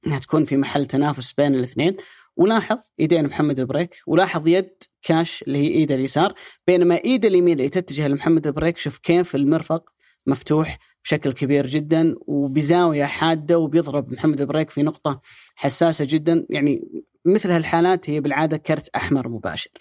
[0.07, 1.97] إنها تكون في محل تنافس بين الاثنين
[2.37, 6.33] ولاحظ يدين محمد البريك ولاحظ يد كاش اللي هي إيده اليسار
[6.67, 9.89] بينما ايده اليمين اللي تتجه لمحمد البريك شوف كيف المرفق
[10.27, 15.21] مفتوح بشكل كبير جدا وبزاوية حادة وبيضرب محمد البريك في نقطة
[15.55, 16.81] حساسة جدا يعني
[17.25, 19.71] مثل هالحالات هي بالعادة كرت أحمر مباشر.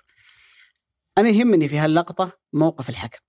[1.19, 3.24] أنا يهمني في هاللقطة موقف الحكم.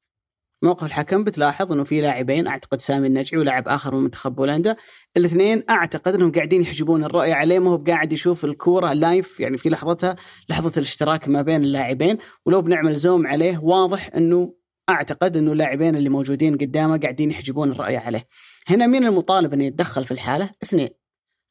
[0.63, 4.75] موقف الحكم بتلاحظ إنه في لاعبين أعتقد سامي النجعي ولاعب آخر من منتخب بولندا
[5.17, 9.69] الاثنين أعتقد إنهم قاعدين يحجبون الرؤية عليه ما هو قاعد يشوف الكورة لايف يعني في
[9.69, 10.15] لحظتها
[10.49, 14.53] لحظة الاشتراك ما بين اللاعبين ولو بنعمل زوم عليه واضح إنه
[14.89, 18.27] أعتقد إنه اللاعبين اللي موجودين قدامه قاعدين يحجبون الرؤية عليه.
[18.67, 20.89] هنا مين المطالب إنه يتدخل في الحالة؟ اثنين.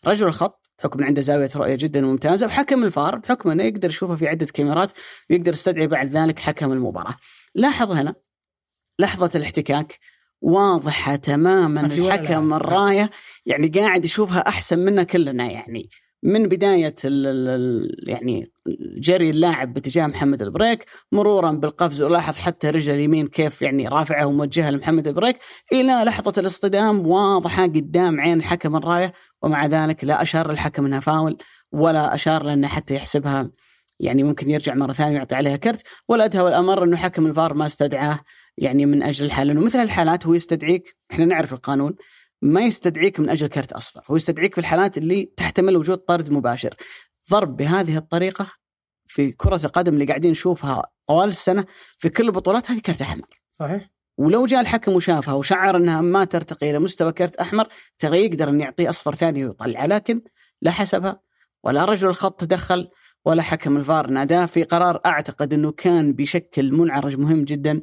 [0.07, 4.29] رجل الخط بحكم عنده زاوية رؤية جدا ممتازة وحكم الفار بحكم إنه يقدر يشوفه في
[4.29, 4.93] عدة كاميرات
[5.31, 7.15] ويقدر يستدعي بعد ذلك حكم المباراة.
[7.55, 8.15] لاحظ هنا
[8.99, 9.99] لحظة الاحتكاك
[10.41, 13.11] واضحة تماما الحكم الراية
[13.47, 15.89] يعني قاعد يشوفها أحسن منا كلنا يعني
[16.23, 18.53] من بداية ال ال يعني
[18.99, 24.71] جري اللاعب باتجاه محمد البريك مرورا بالقفز ولاحظ حتى رجل اليمين كيف يعني رافعه وموجهه
[24.71, 25.39] لمحمد البريك
[25.73, 31.37] إلى لحظة الاصطدام واضحة قدام عين الحكم الراية ومع ذلك لا أشار الحكم إنها فاول
[31.73, 33.51] ولا أشار لأنه حتى يحسبها
[34.01, 37.67] يعني ممكن يرجع مرة ثانية ويعطي عليها كرت ولا أدهى والأمر أنه حكم الفار ما
[37.67, 38.21] استدعاه.
[38.59, 39.53] يعني من أجل الحالة.
[39.53, 41.95] لأنه مثل الحالات هو يستدعيك إحنا نعرف القانون
[42.43, 44.03] ما يستدعيك من أجل كرت أصفر.
[44.11, 46.75] هو يستدعيك في الحالات اللي تحتمل وجود طرد مباشر.
[47.31, 48.47] ضرب بهذه الطريقة
[49.07, 51.65] في كرة القدم اللي قاعدين نشوفها طوال السنة
[51.99, 53.29] في كل البطولات هذه كرت أحمر.
[53.53, 53.91] صحيح.
[54.19, 58.61] ولو جاء الحكم وشافها وشعر إنها ما ترتقي إلى مستوى كرت أحمر ترى يقدر إن
[58.61, 59.85] يعطيه أصفر ثاني ويطلع.
[59.85, 60.23] لكن
[60.63, 61.21] لا حسبها
[61.65, 62.89] ولا رجل الخط تدخل
[63.25, 67.83] ولا حكم الفار ناداه في قرار أعتقد إنه كان بشكل منعرج مهم جدا.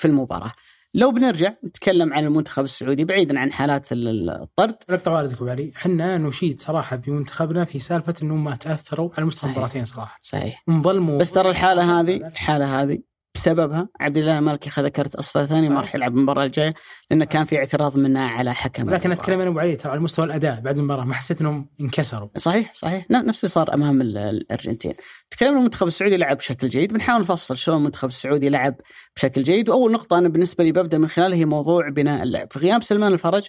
[0.00, 0.52] في المباراة.
[0.94, 4.76] لو بنرجع نتكلم عن المنتخب السعودي بعيدا عن حالات الطرد.
[4.90, 9.84] اقطع والدك علي إحنا نشيد صراحة بمنتخبنا في سالفة إنهم ما تأثروا على مستوى المباراتين
[9.84, 10.18] صراحة.
[10.22, 10.64] صحيح.
[10.68, 11.18] انظلموا.
[11.18, 12.98] بس ترى الحالة هذه الحالة هذه
[13.34, 16.74] بسببها عبد الله المالكي اخذ كرت أصفر ثاني ما راح يلعب المباراة الجاية
[17.10, 20.26] لأنه كان في اعتراض منه على حكم لكن أتكلم أنا ابو علي ترى على مستوى
[20.26, 22.28] الأداء بعد المباراة ما حسيت إنهم انكسروا.
[22.36, 23.06] صحيح صحيح.
[23.10, 24.94] نفس اللي صار أمام الأرجنتين.
[25.30, 26.92] تكلمنا المنتخب السعودي لعب بشكل جيد.
[26.92, 28.74] بنحاول نفصل شلون المنتخب السعودي لعب
[29.16, 29.68] بشكل جيد.
[29.68, 32.52] وأول نقطة أنا بالنسبة لي ببدأ من خلالها هي موضوع بناء اللعب.
[32.52, 33.46] في غياب سلمان الفرج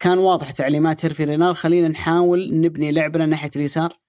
[0.00, 4.03] كان واضح تعليمات هيرفي رينار خلينا نحاول نبني لعبنا ناحية اليسار.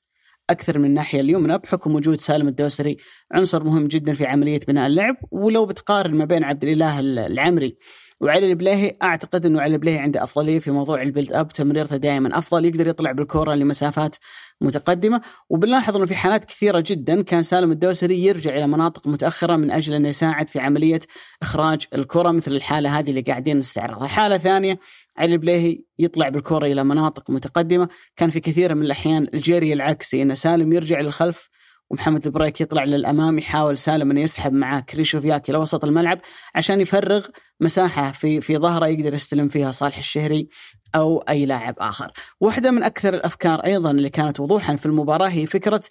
[0.50, 2.98] أكثر من الناحيه اليمنى بحكم وجود سالم الدوسري
[3.32, 7.78] عنصر مهم جدا في عملية بناء اللعب ولو بتقارن ما بين عبد الإله العمري
[8.26, 12.38] وعلي البليهي أعتقد إنه علي البليهي عنده أفضلية في موضوع ال build up تمريرته دائما
[12.38, 14.16] أفضل يقدر يطلع بالكورة لمسافات
[14.62, 15.22] متقدمة.
[15.50, 19.94] وبنلاحظ إنه في حالات كثيرة جدا كان سالم الدوسري يرجع إلى مناطق متأخرة من أجل
[19.94, 21.00] انه يساعد في عملية
[21.42, 24.80] إخراج الكرة مثل الحالة هذه اللي قاعدين نستعرضها، حالة ثانية
[25.18, 30.36] علي البليهي يطلع بالكرة إلى مناطق متقدمة، كان في كثير من الأحيان الجري العكسي إن
[30.36, 31.50] سالم يرجع للخلف
[31.90, 36.20] ومحمد البريك يطلع للأمام يحاول سالم انه يسحب معاه كريشوفياك إلى وسط الملعب
[36.56, 37.28] عشان يفرغ
[37.62, 40.50] مساحة في في ظهره يقدر يستلم فيها صالح الشهري.
[40.96, 42.12] أو أي لاعب آخر.
[42.40, 45.82] واحدة من أكثر الأفكار أيضا اللي كانت وضوحا في المباراة هي فكرة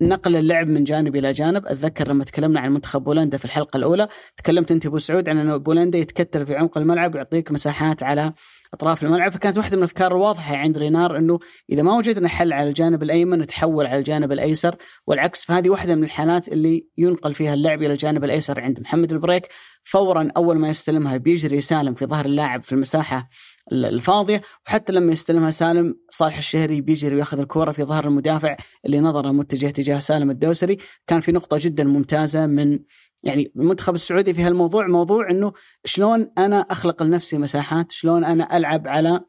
[0.00, 4.08] نقل اللعب من جانب إلى جانب، أتذكر لما تكلمنا عن منتخب بولندا في الحلقة الأولى،
[4.36, 8.32] تكلمت أنت أبو سعود عن أن بولندا يتكتل في عمق الملعب ويعطيك مساحات على
[8.74, 9.32] أطراف الملعب.
[9.32, 11.38] فكانت واحدة من الأفكار الواضحة عند رينار أنه
[11.70, 14.76] إذا ما وجدنا حل على الجانب الأيمن نتحول على الجانب الأيسر.
[15.06, 19.48] والعكس فهذه واحدة من الحالات اللي ينقل فيها اللعب إلى الجانب الأيسر عند محمد البريك.
[19.84, 23.28] فورا أول ما يستلمها بيجري سالم في ظهر اللاعب في المساحة
[23.72, 24.42] الفاضية.
[24.66, 29.66] وحتى لما يستلمها سالم صالح الشهري بيجري وياخذ الكورة في ظهر المدافع اللي نظره متجه
[29.66, 30.78] تجاه سالم الدوسري.
[31.06, 32.78] كان في نقطة جدا ممتازة من
[33.22, 35.52] يعني المنتخب السعودي في هالموضوع موضوع إنه
[35.84, 39.20] شلون أنا أخلق لنفسي مساحات شلون أنا ألعب على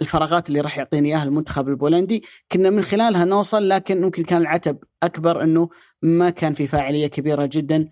[0.00, 2.24] الفراغات اللي راح يعطيني إياها المنتخب البولندي.
[2.52, 5.68] كنا من خلالها نوصل لكن ممكن كان العتب أكبر إنه
[6.02, 7.90] ما كان في فاعلية كبيرة جدا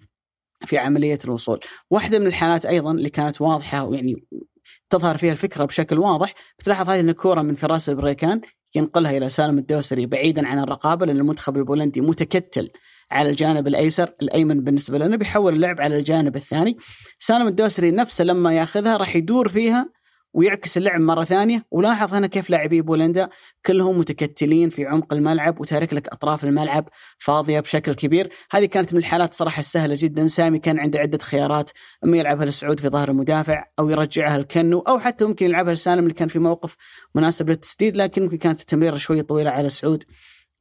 [0.67, 1.61] في عملية الوصول.
[1.91, 4.27] واحدة من الحالات أيضا اللي كانت واضحة ويعني
[4.91, 6.35] تظهر فيها الفكرة بشكل واضح.
[6.59, 8.41] بتلاحظ هذه الكورة من فراس البريكان
[8.75, 12.71] ينقلها إلى سالم الدوسري بعيدا عن الرقابة لأن المنتخب البولندي متكتل
[13.11, 16.77] على الجانب الأيسر الأيمن بالنسبة لنا بيحول اللعب على الجانب الثاني.
[17.19, 19.96] سالم الدوسري نفسه لما يأخذها راح يدور فيها
[20.37, 21.67] ويعكس اللعب مرة ثانية.
[21.71, 23.29] ولاحظ هنا كيف لاعبي بولندا
[23.67, 28.31] كلهم متكتلين في عمق الملعب وتارك لك أطراف الملعب فاضية بشكل كبير.
[28.51, 30.29] هذه كانت من الحالات صراحة السهلة جدا.
[30.29, 31.71] سامي كان عنده عدة خيارات.
[32.05, 36.15] أما يلعبها لسعود في ظهر المدافع أو يرجعها لكنو أو حتى ممكن يلعبها لسالم اللي
[36.15, 36.77] كان في موقف
[37.15, 40.05] مناسب للتسديد لكن ممكن كانت التمريره شوي طويلة على سعود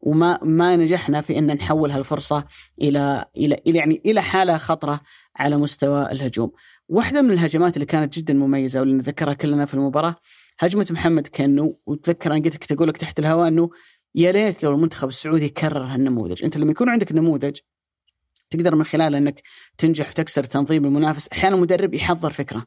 [0.05, 2.45] وما ما نجحنا في إن نحول هالفرصة
[2.81, 5.01] إلى إلى إلى يعني إلى حالة خطرة
[5.35, 6.51] على مستوى الهجوم.
[6.89, 10.15] واحدة من الهجمات اللي كانت جدا مميزة واللي نذكرها كلنا في المباراة
[10.59, 13.69] هجمة محمد كنو وتذكر أنا قلت أقول لك تحت الهواء أنه
[14.15, 17.57] يا ريت لو المنتخب السعودي كرر هالنموذج، أنت لما يكون عندك نموذج
[18.49, 19.41] تقدر من خلاله إنك
[19.77, 22.65] تنجح وتكسر تنظيم المنافس، أحيانا المدرب يحضر فكرة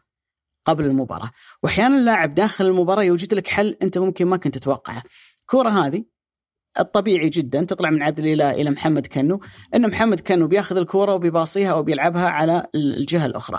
[0.65, 1.31] قبل المباراة،
[1.63, 5.03] واحيانا اللاعب داخل المباراة يوجد لك حل أنت ممكن ما كنت تتوقعه.
[5.41, 6.05] الكوره هذه
[6.81, 9.41] الطبيعي جدا تطلع من عبد الإله إلى محمد كنو
[9.75, 13.59] إن محمد كنو بيأخذ الكوره وبيباصيها أو بيلعبها على الجهة الأخرى.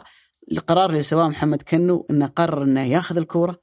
[0.51, 3.59] القرار اللي سواه محمد كنو إنه قرر إنه ياخذ الكورة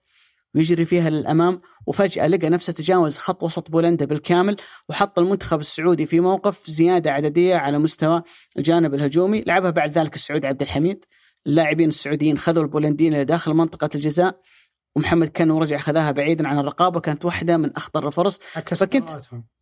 [0.54, 4.56] ويجري فيها للأمام وفجأة لقى نفسه تجاوز خط وسط بولندا بالكامل
[4.88, 8.22] وحط المنتخب السعودي في موقف زيادة عددية على مستوى
[8.58, 11.04] الجانب الهجومي، لعبها بعد ذلك السعود عبد الحميد.
[11.46, 14.40] اللاعبين السعوديين خذوا البولنديين إلى داخل منطقة الجزاء
[14.96, 18.40] ومحمد كانو رجع خذاها بعيدا عن الرقابه كانت واحدة من أخطر الفرص.
[18.86, 19.10] فكنت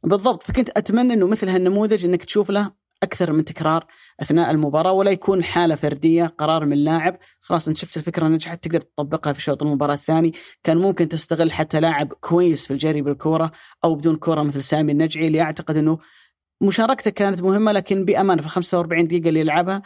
[0.05, 3.87] بالضبط فكنت أتمنى إنه مثل هالنموذج إنك تشوف له أكثر من تكرار
[4.23, 7.19] أثناء المباراة ولا يكون حالة فردية قرار من لاعب.
[7.41, 10.33] خلاص انت شفت الفكرة نجحت تقدر تطبقها في شوط المباراة الثاني.
[10.65, 13.53] كان ممكن تستغل حتى لاعب كويس في الجري بالكوره
[13.85, 15.99] أو بدون كوره مثل سامي النجعي اللي أعتقد إنه
[16.63, 19.83] مشاركته كانت مهمة لكن بأمانة في 45 دقيقة اللي يلعبها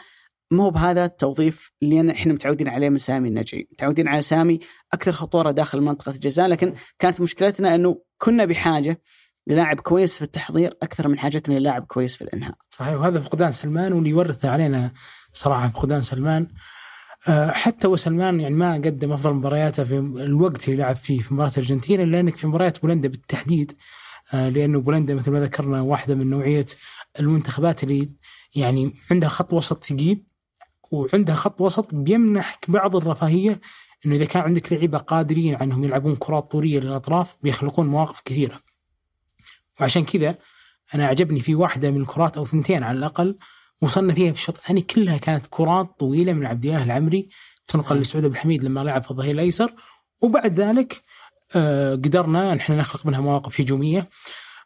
[0.53, 4.59] مو بهذا التوظيف اللي إحنا متعودين عليه من سامي النجعي، متعودين على سامي
[4.93, 9.03] أكثر خطورة داخل منطقة الجزاء لكن كانت مشكلتنا إنه كنا بحاجة
[9.49, 12.55] للاعب كويس في التحضير أكثر من حاجتنا للاعب كويس في الإنهاء.
[12.71, 14.93] صحيح وهذا فقدان سلمان واللي يورثه علينا
[15.33, 16.49] صراحة فقدان سلمان
[17.29, 21.51] آه، حتى وسلمان يعني ما قدم أفضل مبارياته في الوقت اللي لعب فيه في مباراة
[21.51, 23.73] الأرجنتين إلا أنك في مباريات بولندا بالتحديد
[24.35, 26.67] آه، لأنه بولندا مثل ما ذكرنا واحدة من نوعية
[27.21, 28.13] المنتخبات اللي
[28.55, 30.25] يعني عندها خط وسط ثقيل
[30.93, 33.61] وعندها خط وسط بيمنحك بعض الرفاهية
[34.07, 38.61] إنه إذا كان عندك لعيبة قادرين عنهم يلعبون كرات طولية للأطراف بيخلقون مواقف كثيرة.
[39.81, 40.39] وعشان كذا
[40.95, 43.39] أنا عجبني في واحدة من الكرات أو ثنتين على الأقل
[43.81, 47.29] وصلنا فيها في الشوط الثاني كلها كانت كرات طويلة من عبد الله العمري
[47.69, 49.73] تنقل لسعود بن الحميد لما لعب في الظهير الأيسر.
[50.23, 51.03] وبعد ذلك
[51.57, 54.09] آه قدرنا نحن نخلق منها مواقف هجومية.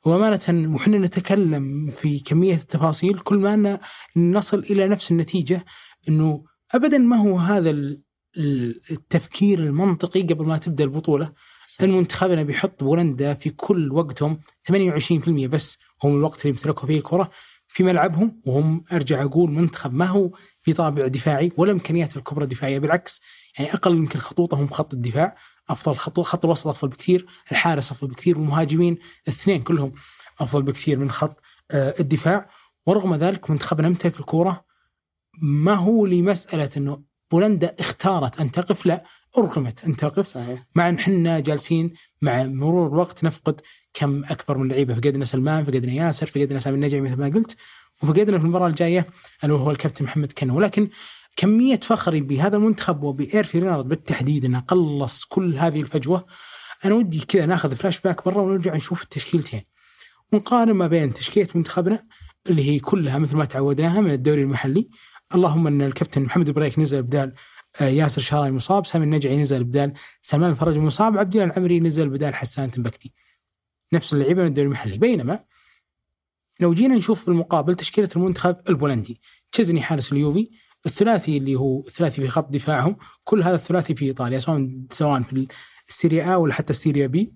[0.05, 3.81] وأمانة وحنا نتكلم في كمية التفاصيل كل ما
[4.16, 5.64] نصل إلى نفس النتيجة
[6.09, 6.44] أنه
[6.75, 7.70] أبدا ما هو هذا
[8.90, 11.33] التفكير المنطقي قبل ما تبدأ البطولة.
[11.83, 15.79] ان منتخبنا بيحط بولندا في كل وقتهم 28% بس.
[16.05, 17.31] هم الوقت اللي يمتلكوا فيه الكرة
[17.68, 20.31] في ملعبهم وهم أرجع أقول منتخب ما هو
[20.62, 23.21] في طابع دفاعي ولا إمكانيات الكبرى الدفاعية بالعكس.
[23.59, 25.37] يعني أقل يمكن خطوطهم خط الدفاع
[25.68, 29.92] أفضل خط خط الوسط أفضل بكثير الحارس أفضل بكثير والمهاجمين الاثنين كلهم
[30.40, 31.40] أفضل بكثير من خط
[31.71, 32.49] آه، الدفاع.
[32.87, 34.64] ورغم ذلك منتخبنا يمتلك الكوره
[35.42, 39.05] ما هو لمسألة إنه بولندا اختارت أن تقف لا
[39.38, 40.27] أرغمت أن تقف.
[40.27, 40.66] صحيح.
[40.75, 41.92] مع أن إحنا جالسين
[42.23, 43.61] مع مرور الوقت نفقد
[43.95, 44.95] كم أكبر من لعيبة.
[44.95, 47.57] فقدنا سلمان فقدنا ياسر فقدنا سامي النجعي مثل ما قلت
[48.03, 49.07] وفقدنا في المباراة الجاية
[49.45, 50.57] اللي هو الكابتن محمد كنو.
[50.57, 50.88] ولكن
[51.37, 56.27] كمية فخري بهذا المنتخب وبإيرفي رينارد بالتحديد إنه قلص كل هذه الفجوة.
[56.85, 59.62] أنا ودي كذا ناخذ فلاش باك برا ونرجع نشوف التشكيلتين.
[60.33, 62.07] ونقارن ما بين تشكيلة منتخبنا
[62.51, 64.88] اللي هي كلها مثل ما تعودناها من الدوري المحلي
[65.35, 67.35] اللهم إن الكابتن محمد بريك نزل بدال
[67.81, 69.92] آه، ياسر الشهراني مصاب سامي النجعي نزل بدال
[70.23, 73.12] سلمان الفرج مصاب عبد الله العمري نزل بدال حسان تمبكتي.
[73.92, 74.99] نفس اللعيبة من الدوري المحلي.
[74.99, 75.45] بينما
[76.61, 79.21] لو جينا نشوف بالمقابل تشكيلة المنتخب البولندي
[79.53, 80.51] تشيزني حارس اليوفي
[80.87, 85.47] الثلاثي اللي هو الثلاثي في خط دفاعهم كل هذا الثلاثي في إيطاليا سواء سواء في
[85.88, 87.35] ال Serie A ولا حتى ال Serie B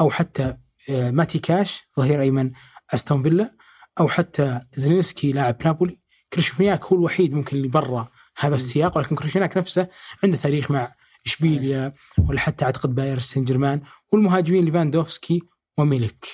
[0.00, 0.56] أو حتى
[0.90, 2.52] آه، ماتي كاش ظهير أيمن
[2.94, 3.56] أستون فيلا
[4.00, 6.00] أو حتى زيلينسكي لاعب نابولي.
[6.32, 9.88] كريشوفياك هو الوحيد ممكن اللي برا هذا السياق ولكن كريشوفياك نفسه
[10.24, 10.94] عنده تاريخ مع
[11.26, 11.94] إشبيليا
[12.28, 15.42] ولا حتى أعتقد باريس سان جيرمان والمهاجمين ليفاندوفسكي
[15.78, 16.26] وميلك.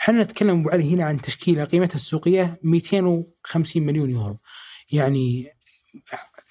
[0.00, 4.38] إحنا نتكلم أبو علي هنا عن تشكيلة قيمتها السوقية 250 مليون يورو.
[4.92, 5.46] يعني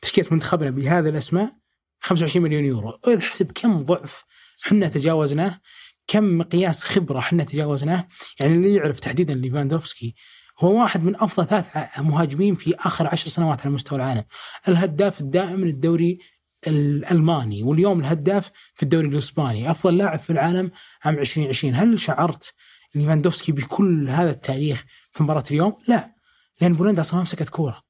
[0.01, 1.53] تشكيلة منتخبنا بهذا الاسماء
[1.99, 4.25] 25 مليون يورو، احسب كم ضعف
[4.67, 5.59] إحنا تجاوزناه
[6.07, 8.07] كم مقياس خبرة إحنا تجاوزناه
[8.39, 10.15] يعني اللي يعرف تحديدا ليفاندوفسكي
[10.63, 14.23] هو واحد من أفضل ثلاث مهاجمين في آخر عشر سنوات على مستوى العالم.
[14.67, 16.19] الهداف الدائم للدوري
[16.67, 19.71] الألماني واليوم الهداف في الدوري الإسباني.
[19.71, 20.71] أفضل لاعب في العالم
[21.03, 22.53] عام 2020 هل شعرت
[22.95, 26.15] ليفاندوفسكي بكل هذا التاريخ في مباراة اليوم؟ لا
[26.61, 27.81] لأن بولندا أصلا ما مسكت كورة.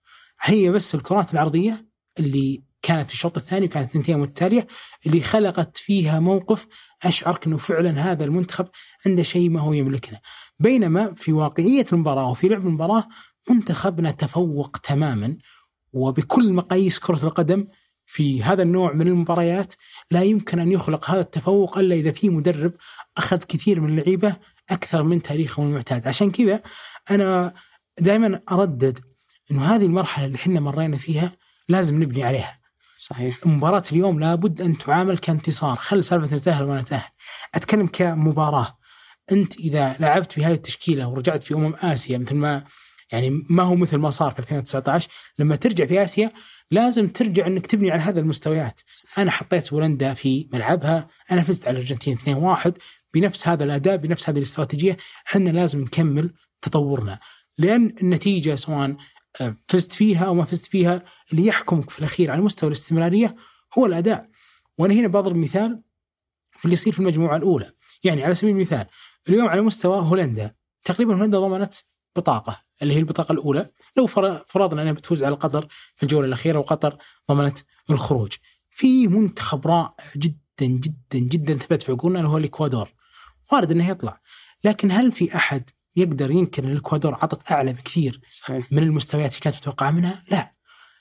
[0.42, 1.88] هي بس الكرات العرضية
[2.20, 4.68] اللي كانت في الشوط الثاني وكانت اثنتين متتاليه
[5.06, 6.68] اللي خلقت فيها موقف
[7.04, 8.68] اشعرك انه فعلا هذا المنتخب
[9.06, 10.20] عنده شيء ما هو يملكنا.
[10.64, 13.08] بينما في واقعية المباراة وفي لعب المباراة
[13.50, 15.38] منتخبنا تفوق تماما
[15.94, 17.68] وبكل مقاييس كرة القدم
[18.06, 19.74] في هذا النوع من المباريات
[20.12, 22.74] لا يمكن أن يخلق هذا التفوق إلا إذا في مدرب
[23.18, 24.36] أخذ كثير من اللعيبه
[24.70, 26.64] أكثر من تاريخهم المعتاد، عشان كذا
[27.12, 27.54] أنا
[28.00, 29.00] دائما أردد
[29.52, 31.32] إنه هذه المرحلة اللي إحنا مرينا فيها
[31.70, 32.60] لازم نبني عليها.
[32.98, 37.10] صحيح مباراة اليوم لابد أن تعامل كانتصار، خل سالفة نتأهل وما نتأهل.
[37.56, 38.78] أتكلم كمباراة.
[39.32, 42.64] أنت إذا لعبت بهذه التشكيلة ورجعت في أمم آسيا مثل ما
[43.12, 45.10] يعني ما هو مثل ما صار في 2019
[45.40, 46.32] لما ترجع في آسيا
[46.72, 48.82] لازم ترجع إنك تبني على هذه المستويات.
[49.18, 52.72] أنا حطيت بولندا في ملعبها أنا فزت على الأرجنتين 2-1
[53.14, 54.98] بنفس هذا الأداء بنفس هذه الاستراتيجية.
[55.28, 57.20] إحنا لازم نكمل تطورنا.
[57.58, 58.96] لأن النتيجة سواء
[59.42, 63.36] آه، فزت فيها أو ما فزت فيها اللي يحكمك في الأخير على مستوى الاستمرارية
[63.78, 64.30] هو الأداء.
[64.78, 65.82] وأنا هنا بضرب مثال
[66.52, 67.72] في اللي يصير في المجموعة الأولى.
[68.04, 68.86] يعني على سبيل المثال
[69.30, 70.56] اليوم على مستوى هولندا.
[70.84, 71.74] تقريبا هولندا ضمنت
[72.16, 73.70] بطاقة اللي هي البطاقة الأولى.
[73.98, 74.08] لو
[74.48, 76.98] فرضنا أنها بتفوز على قطر في الجولة الأخيرة وقطر
[77.32, 77.60] ضمنت
[77.90, 78.34] الخروج.
[78.70, 82.90] في منتخب رائع جدا جدا جدا ثبت في عقولنا اللي هو الإكوادور.
[83.52, 84.22] وارد إنه يطلع.
[84.64, 88.72] لكن هل في أحد يقدر ينكر إن الإكوادور عطت أعلى بكثير صحيح.
[88.72, 90.54] من المستويات اللي كانت متوقعه منها؟ لا.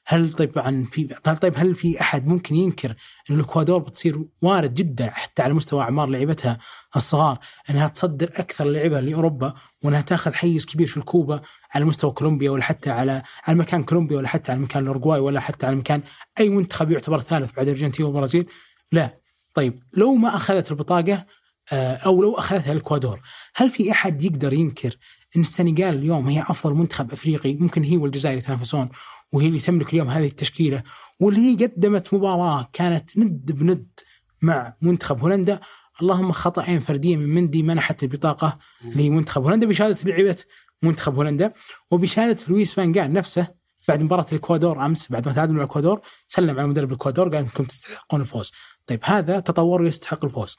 [0.07, 2.91] هل طبعا في هل طيب هل في أحد ممكن ينكر
[3.31, 6.59] إن الإكوادور بتصير وارد جدا حتى على مستوى أعمار لعيبتها
[6.97, 7.39] الصغار
[7.71, 11.41] إنها تصدر أكثر لعبها لأوروبا وإنها تأخذ حيز كبير في الكوبا
[11.75, 15.41] على مستوى كولومبيا ولا حتى على على مكان كولومبيا ولا حتى على مكان الاورجواي ولا
[15.41, 16.03] حتى على مكان
[16.41, 18.47] أي منتخب يعتبر ثالث بعد الأرجنتين والبرازيل؟
[18.93, 19.19] لا.
[19.55, 21.27] طيب لو ما أخذت البطاقة
[21.73, 23.21] آه، أو لو أخذتها الإكوادور
[23.57, 24.97] هل في أحد يقدر ينكر
[25.37, 28.89] إن السنغال اليوم هي أفضل منتخب أفريقي؟ ممكن هي والجزائر يتنافسون.
[29.33, 30.83] وهي اللي تملك اليوم هذه التشكيلة
[31.21, 34.01] واللي هي قدمت مباراة كانت ند بند
[34.43, 35.61] مع منتخب هولندا
[36.03, 40.37] اللهم خطأين فردية من مندي منحت البطاقة لمنتخب هولندا بشهادة لعيبة
[40.83, 41.53] منتخب هولندا
[41.91, 46.69] وبشهادة لويس فان نفسه بعد مباراة الإكوادور أمس بعد ما تعادلوا مع الإكوادور سلم على
[46.69, 48.53] مدرب الإكوادور قال إنكم تستحقون الفوز.
[48.87, 50.57] طيب هذا تطور ويستحق الفوز.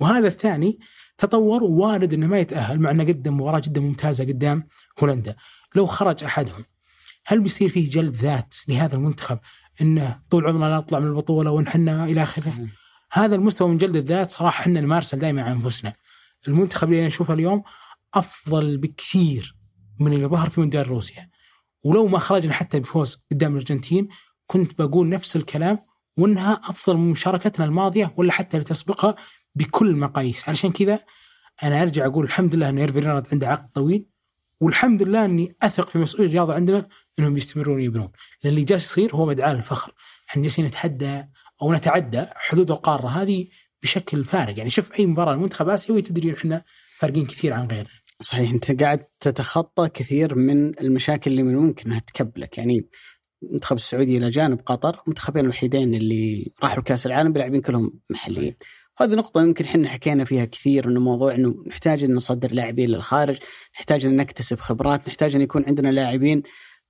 [0.00, 0.78] وهذا الثاني
[1.18, 4.68] تطور وارد إنه ما يتأهل مع إنه قدم مباراة جدا ممتازة قدام
[5.00, 5.36] هولندا.
[5.74, 6.64] لو خرج أحدهم
[7.26, 9.38] هل بيصير فيه جلد ذات لهذا المنتخب
[9.80, 12.52] إنه طول عمرنا نطلع من البطولة ونحن إلى آخره؟
[13.12, 15.92] هذا المستوى من جلد الذات صراحة إحنا نمارسه دائما على أنفسنا.
[16.48, 17.62] المنتخب اللي أنا أشوفه اليوم
[18.14, 19.56] أفضل بكثير
[20.00, 21.30] من اللي ظهر في مونديال روسيا.
[21.84, 24.08] ولو ما خرجنا حتى بفوز قدام الأرجنتين
[24.46, 25.78] كنت بقول نفس الكلام
[26.16, 29.14] وإنها أفضل من مشاركتنا الماضية ولا حتى اللي تسبقها
[29.54, 31.00] بكل المقاييس علشان كذا
[31.62, 34.06] أنا أرجع أقول الحمد لله إن ايرفي رينارد عنده عقد طويل
[34.60, 38.12] والحمد لله إني أثق في مسؤولي الرياضة عندنا إنهم يستمرون يبنون.
[38.44, 39.92] لأن اللي جالس يصير هو مدعاة للفخر.
[40.30, 41.24] إحنا جالسين نتحدى
[41.62, 43.46] أو نتعدى حدود القارة هذه
[43.82, 46.64] بشكل فارق يعني شوف أي مباراة المنتخب اسيوي تدري إحنا
[46.98, 52.00] فارقين كثير عن غيرنا صحيح أنت قاعد تتخطى كثير من المشاكل اللي من الممكن إنها
[52.00, 52.58] تكبلك.
[52.58, 52.88] يعني
[53.42, 58.56] المنتخب السعودي إلى جانب قطر المنتخبين الوحيدين اللي راحوا كاس العالم بلاعبين كلهم محليين.
[58.98, 63.38] هذه نقطة يمكن إحنا حكينا فيها كثير إنه موضوع إنه نحتاج إن نصدر لاعبين للخارج،
[63.74, 66.42] نحتاج إن نكتسب خبرات، نحتاج إن يكون عندنا لاعبين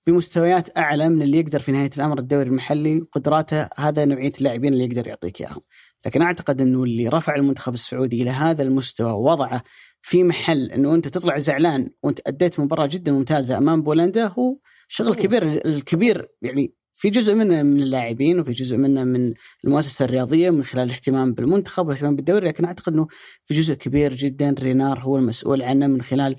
[0.07, 4.85] بمستويات أعلى من اللي يقدر في نهاية الأمر الدوري المحلي قدراته هذا نوعية اللاعبين اللي
[4.85, 5.61] يقدر يعطيك إياهم.
[6.07, 9.62] لكن أعتقد إنه اللي رفع المنتخب السعودي إلى هذا المستوى ووضعه
[10.03, 14.57] في محل إنه أنت تطلع زعلان وأنت أديت مباراة جدا ممتازة أمام بولندا هو
[14.88, 19.35] شغل كبير الكبير يعني في جزء منه من اللاعبين وفي جزء منه من
[19.65, 23.07] المؤسسة الرياضية من خلال الاهتمام بالمنتخب والاهتمام بالدوري لكن أعتقد إنه
[23.47, 26.37] في جزء كبير جدا رينار هو المسؤول عنه من خلال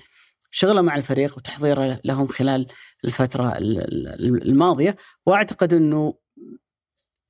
[0.56, 2.66] شغله مع الفريق وتحضيره لهم خلال
[3.04, 6.14] الفترة الماضيه واعتقد إنه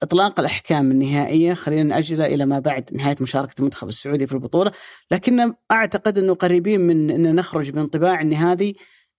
[0.03, 4.73] إطلاق الأحكام النهائية خلينا نأجله إلى ما بعد نهاية مشاركة المنتخب السعودي في البطولة
[5.11, 8.75] لكن أعتقد إنه قريبين من ان نخرج من انطباع إن هذه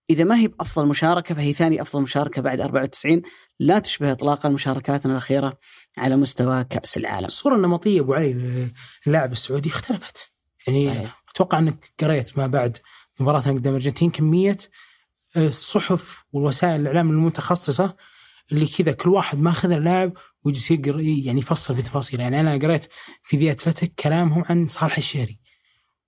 [0.09, 3.21] إذا ما هي بأفضل مشاركة فهي ثاني أفضل مشاركة بعد 94
[3.59, 5.57] لا تشبه اطلاقا مشاركاتنا الأخيرة
[5.97, 7.25] على مستوى كأس العالم.
[7.25, 8.67] الصورة النمطية أبو علي
[9.07, 10.31] للاعب السعودي اختلفت.
[10.67, 11.23] يعني صحيح.
[11.35, 12.77] أتوقع إنك قريت ما بعد
[13.19, 14.57] مباراتنا قدام الأرجنتين كمية
[15.35, 17.95] آه، الصحف والوسائل الإعلام المتخصصة
[18.51, 20.13] اللي كذا كل واحد ماخذ اللاعب
[20.43, 22.87] ويجلس يقرأ يعني يفصل بتفاصيل يعني أنا قريت
[23.23, 25.39] في ذي أتلتيك كلامهم عن صالح الشهري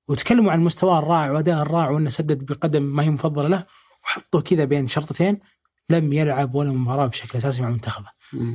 [0.08, 3.66] وتكلموا عن مستواه الرائع وأداء الرائع وأنه سدد بقدم ما هي مفضلة له
[4.04, 5.40] وحطوه كذا بين شرطتين
[5.90, 8.08] لم يلعب ولا مباراة بشكل أساسي مع منتخبه.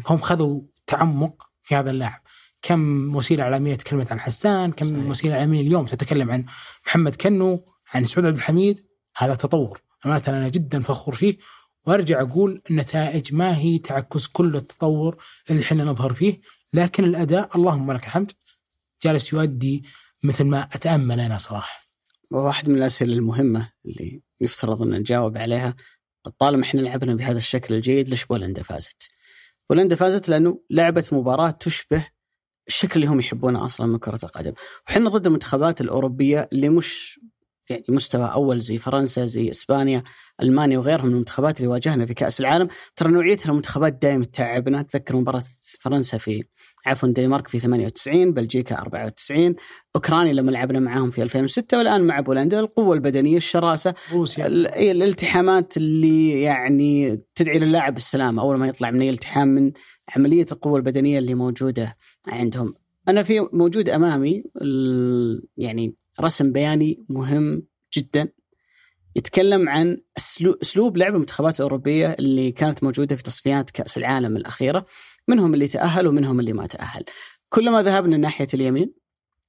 [0.06, 2.22] هم خذوا تعمق في هذا اللاعب
[2.62, 4.86] كم وسيلة إعلامية تكلمت عن حسان كم.
[4.86, 5.06] صحيح.
[5.06, 6.44] وسيلة إعلامية اليوم تتكلم عن
[6.86, 8.86] محمد كنو عن سعود عبد الحميد
[9.16, 9.82] هذا تطور.
[10.06, 11.38] أمانة أنا جدا فخور فيه
[11.86, 16.40] وأرجع أقول النتائج ما هي تعكس كل التطور اللي إحنا نظهر فيه
[16.74, 18.32] لكن الأداء اللهم لك الحمد
[19.02, 19.84] جالس يؤدي
[20.22, 21.82] مثل ما أتأمل أنا صراحة.
[22.30, 25.76] واحد من الأسئلة المهمة اللي يفترض أن نجاوب عليها
[26.38, 29.10] طالما إحنا لعبنا بهذا الشكل الجيد ليش بولندا فازت؟
[29.70, 32.06] بولندا فازت لأنه لعبت مباراة تشبه
[32.68, 34.52] الشكل اللي هم يحبونه أصلا من كرة القدم،
[34.88, 37.20] وحنا ضد المنتخبات الأوروبية اللي مش
[37.72, 40.02] يعني مستوى أول زي فرنسا زي إسبانيا،
[40.42, 45.16] ألمانيا وغيرهم من المنتخبات اللي واجهنا في كأس العالم، ترى نوعيه المنتخبات دائما تتعبنا، أتذكر
[45.16, 45.42] مباراة
[45.80, 46.44] فرنسا في
[46.86, 49.54] عفوا الدنمارك في 98 بلجيكا 94
[49.96, 52.60] أوكرانيا لما لعبنا معاهم في 2006 والآن مع بولندا.
[52.60, 54.46] القوة البدنية الشراسة روسيا.
[54.76, 59.72] إيه الالتحامات اللي يعني تدعي للاعب بالسلامه أول ما يطلع من أي التحام من
[60.16, 61.96] عملية القوة البدنية اللي موجودة
[62.28, 62.74] عندهم.
[63.08, 64.44] أنا في موجود أمامي
[65.56, 68.32] يعني رسم بياني مهم جدا
[69.16, 69.98] يتكلم عن
[70.62, 74.86] أسلوب لعب المنتخبات الأوروبية اللي كانت موجودة في تصفيات كأس العالم الأخيرة
[75.28, 77.04] منهم اللي تأهل ومنهم اللي ما تأهل.
[77.48, 78.94] كلما ذهبنا ناحية اليمين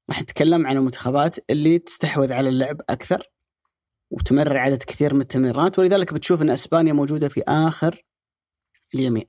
[0.10, 3.24] راح نتكلم عن المنتخبات اللي تستحوذ على اللعب أكثر
[4.12, 8.06] وتمرر عدد كثير من التمريرات ولذلك بتشوف إن إسبانيا موجودة في آخر
[8.96, 9.26] اليمين.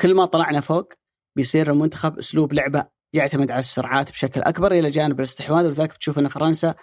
[0.00, 0.92] كل ما طلعنا فوق
[1.36, 6.28] بيصير المنتخب أسلوب لعبه يعتمد على السرعات بشكل أكبر إلى جانب الاستحواذ ولذلك بتشوف إن
[6.28, 6.74] فرنسا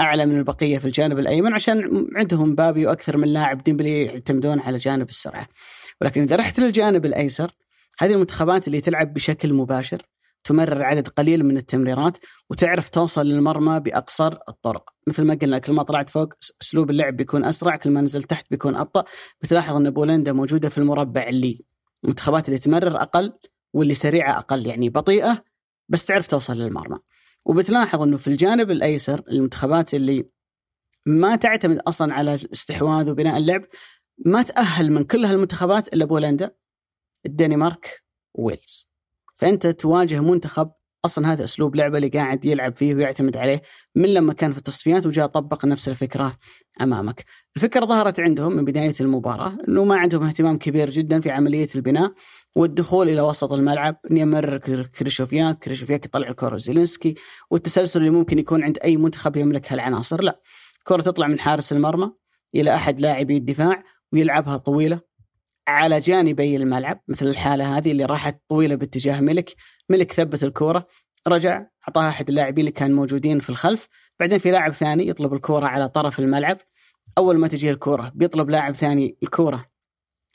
[0.00, 4.78] أعلى من البقية في الجانب الأيمن عشان عندهم بابي وأكثر من لاعب ديمبلي يعتمدون على
[4.78, 5.48] جانب السرعة.
[6.00, 7.50] ولكن إذا رحت للجانب الأيسر
[7.98, 10.02] هذه المنتخبات اللي تلعب بشكل مباشر
[10.44, 12.18] تمرر عدد قليل من التمريرات
[12.50, 17.44] وتعرف توصل للمرمى بأقصر الطرق، مثل ما قلنا كل ما طلعت فوق أسلوب اللعب بيكون
[17.44, 19.04] أسرع، كل ما نزلت تحت بيكون أبطأ،
[19.42, 21.64] بتلاحظ إن بولندا موجودة في المربع اللي
[22.04, 23.32] المنتخبات اللي تمرر أقل
[23.72, 25.44] واللي سريعة أقل يعني بطيئة
[25.92, 26.98] بس تعرف توصل للمرمى.
[27.44, 30.30] وبتلاحظ إنه في الجانب الأيسر المنتخبات اللي
[31.06, 33.64] ما تعتمد أصلا على الاستحواذ وبناء اللعب
[34.26, 36.50] ما تأهل من كل هالمنتخبات إلا بولندا
[37.26, 38.02] الدنمارك
[38.34, 38.88] ويلز.
[39.36, 40.72] فأنت تواجه منتخب
[41.04, 43.62] أصلا هذا أسلوب لعبه اللي قاعد يلعب فيه ويعتمد عليه
[43.94, 46.38] من لما كان في التصفيات وجاء طبق نفس الفكرة
[46.80, 47.24] أمامك.
[47.56, 52.12] الفكرة ظهرت عندهم من بداية المباراة إنه ما عندهم اهتمام كبير جدا في عملية البناء
[52.56, 54.58] والدخول إلى وسط الملعب اني يمرر
[54.98, 57.14] كريشوفياك، كريشوفياك يطلع الكره زيلينسكي
[57.50, 60.40] والتسلسل اللي ممكن يكون عند أي منتخب يملك هالعناصر، لا.
[60.78, 62.12] الكره تطلع من حارس المرمى
[62.54, 65.00] إلى أحد لاعبي الدفاع ويلعبها طويلة
[65.68, 69.54] على جانبي الملعب مثل الحالة هذه اللي راحت طويلة باتجاه ملك،
[69.88, 70.86] ملك ثبت الكورة
[71.28, 73.88] رجع أعطاها أحد اللاعبين اللي كانوا موجودين في الخلف،
[74.20, 76.58] بعدين في لاعب ثاني يطلب الكورة على طرف الملعب.
[77.18, 79.66] أول ما تجي الكورة بيطلب لاعب ثاني الكورة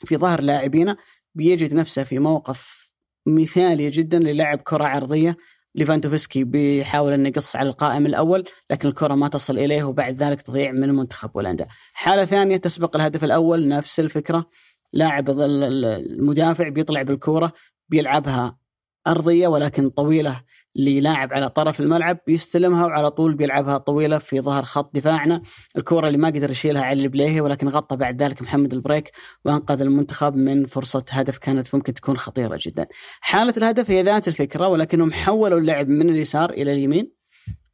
[0.04, 0.96] في ظهر لاعبينه.
[1.38, 2.90] بيجد نفسه في موقف
[3.26, 5.36] مثالي جدا للعب كرة عرضية
[5.74, 10.72] ليفاندوفسكي بيحاول انه يقص على القائم الأول لكن الكرة ما تصل إليه وبعد ذلك تضيع
[10.72, 11.66] من منتخب بولندا.
[11.92, 14.50] حالة ثانية تسبق الهدف الأول نفس الفكرة
[14.92, 17.52] لاعب المدافع بيطلع بالكورة
[17.88, 18.58] بيلعبها
[19.06, 20.42] أرضية ولكن طويلة
[20.78, 25.42] للاعب على طرف الملعب بيستلمها وعلى طول بيلعبها طويلة في ظهر خط دفاعنا.
[25.76, 29.10] الكره اللي ما قدر يشيلها علي البليهي ولكن غطى بعد ذلك محمد البريك
[29.44, 32.86] وأنقذ المنتخب من فرصة هدف كانت ممكن تكون خطيرة جدا.
[33.20, 37.12] حالة الهدف هي ذات الفكرة ولكنهم حولوا اللعب من اليسار إلى اليمين.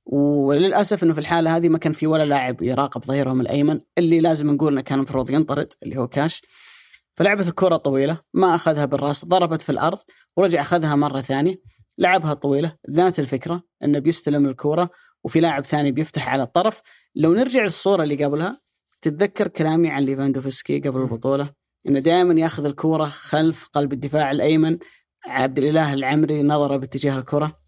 [0.06, 3.80] وللأسف إنه في الحالة هذه ما كان في ولا لاعب يراقب ظهيرهم الأيمن.
[3.98, 6.42] اللي لازم نقول انه كان المفروض ينطرد اللي هو كاش.
[7.16, 9.98] فلعبت الكره طويلة ما أخذها بالراس ضربت في الأرض
[10.36, 11.74] ورجع أخذها مرة ثانية.
[11.98, 12.76] لعبها طويلة.
[12.90, 14.90] ذات الفكرة إنه بيستلم الكورة
[15.24, 16.82] وفي لاعب ثاني بيفتح على الطرف.
[17.14, 18.60] لو نرجع للصورة اللي قبلها
[19.02, 21.50] تتذكر كلامي عن ليفاندوفسكي قبل البطولة؟
[21.88, 24.78] إنه دائما ياخذ الكورة خلف قلب الدفاع الأيمن
[25.26, 27.58] عبد الإله العمري نظره باتجاه الكرة.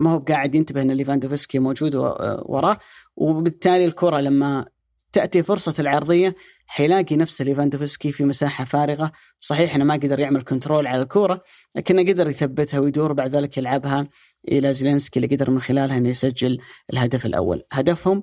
[0.00, 2.78] ما هو قاعد ينتبه إن ليفاندوفسكي موجود وراه
[3.16, 4.66] وبالتالي الكرة لما
[5.12, 6.36] تأتي فرصة العرضية
[6.66, 9.12] حيلاقي نفسه ليفاندوفسكي في مساحة فارغة.
[9.40, 11.42] صحيح إنه ما قدر يعمل control على الكورة
[11.76, 14.08] لكنه قدر يثبتها ويدور بعد ذلك يلعبها
[14.48, 16.58] إلى زيلينسكي اللي قدر من خلالها إنه يسجل
[16.92, 17.62] الهدف الأول.
[17.72, 18.22] هدفهم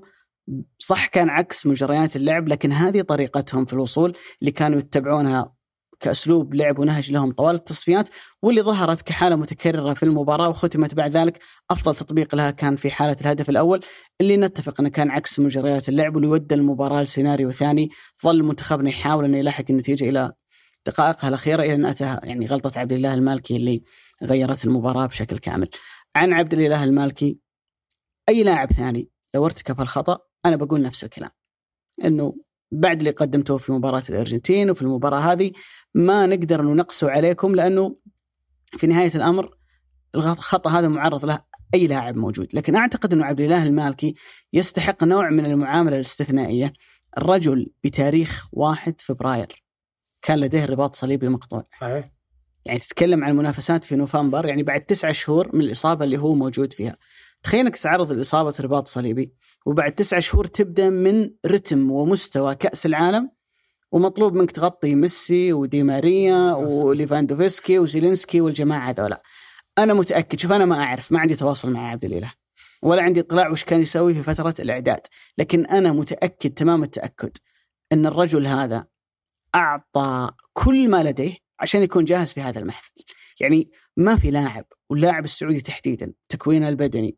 [0.79, 5.53] صح كان عكس مجريات اللعب لكن هذه طريقتهم في الوصول اللي كانوا يتبعونها
[6.03, 8.09] كأسلوب لعب ونهج لهم طوال التصفيات
[8.41, 11.39] واللي ظهرت كحالة متكررة في المباراة وختمت بعد ذلك
[11.71, 13.81] أفضل تطبيق لها كان في حالة الهدف الأول
[14.21, 17.89] اللي نتفق إنه كان عكس مجريات اللعب واللي ودى المباراة لسيناريو ثاني
[18.23, 20.31] ظل منتخبنا يحاول انه يلاحق النتيجة إلى
[20.85, 23.83] دقائقها الأخيرة إلى أن أتى يعني غلطة عبد الله المالكي اللي
[24.23, 25.69] غيرت المباراة بشكل كامل.
[26.15, 27.39] عن عبد الاله المالكي
[28.29, 31.31] أي لاعب ثاني لو ارتكب الخطأ أنا بقول نفس الكلام.
[32.03, 32.35] إنه
[32.74, 35.51] بعد اللي قدمتوه في مباراة الأرجنتين وفي المباراة هذه
[35.95, 37.95] ما نقدر ننقصه عليكم لأنه
[38.78, 39.57] في نهاية الأمر
[40.15, 41.39] الخطا هذا معرض له
[41.74, 44.15] أي لاعب موجود، لكن أعتقد إنه عبد الإله المالكي
[44.53, 46.74] يستحق نوع من المعاملة الاستثنائية.
[47.17, 49.63] الرجل بتاريخ 1 فبراير
[50.21, 51.67] كان لديه رباط صليبي مقطوع.
[51.80, 52.11] صحيح
[52.65, 56.74] يعني تتكلم عن المنافسات في نوفمبر يعني بعد تسعة شهور من الإصابة اللي هو موجود
[56.74, 56.97] فيها
[57.43, 59.33] تخيل إنك تتعرض لإصابة رباط صليبي
[59.65, 63.31] وبعد تسعة شهور تبدأ من رتم ومستوى كأس العالم
[63.91, 69.21] ومطلوب منك تغطي ميسي ودي ماريا وليفاندوفسكي وزيلينسكي والجماعة هذولا
[69.77, 72.33] أنا متأكد شوف أنا ما أعرف ما عندي تواصل مع عبد الإله
[72.81, 75.01] ولا عندي اطلاع وش كان يسوي في فترة الإعداد
[75.37, 77.37] لكن أنا متأكد تمام التأكد
[77.91, 78.85] أن الرجل هذا
[79.55, 82.93] أعطى كل ما لديه عشان يكون جاهز في هذا المحفل.
[83.39, 87.17] يعني ما في لاعب واللاعب السعودي تحديدا تكوينه البدني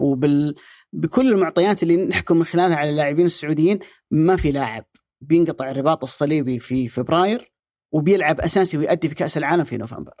[0.00, 0.54] وبال
[0.92, 3.78] بكل المعطيات اللي نحكم من خلالها على اللاعبين السعوديين
[4.10, 4.84] ما في لاعب
[5.20, 7.52] بينقطع الرباط الصليبي في فبراير
[7.92, 10.14] وبيلعب أساسي ويؤدي في كأس العالم في نوفمبر.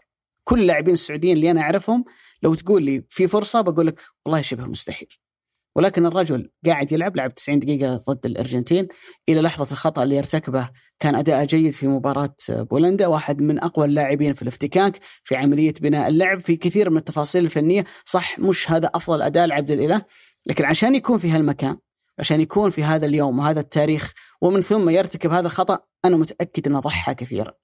[0.44, 2.04] كل اللاعبين السعوديين اللي أنا أعرفهم
[2.42, 5.08] لو تقول لي في فرصة بقول لك والله شبه مستحيل.
[5.76, 8.88] ولكن الرجل قاعد يلعب لعب 90 دقيقة ضد الأرجنتين.
[9.28, 10.70] إلى لحظة الخطأ اللي ارتكبه
[11.00, 16.08] كان أداء جيد في مباراة بولندا واحد من أقوى اللاعبين في الافتكاك في عملية بناء
[16.08, 17.84] اللعب في كثير من التفاصيل الفنية.
[18.04, 20.02] صح مش هذا أفضل أداء لعبد الإله
[20.46, 21.76] لكن عشان يكون في هالمكان
[22.18, 26.80] عشان يكون في هذا اليوم وهذا التاريخ ومن ثم يرتكب هذا الخطأ أنا متأكد أنه
[26.80, 27.54] ضحى كثيرا.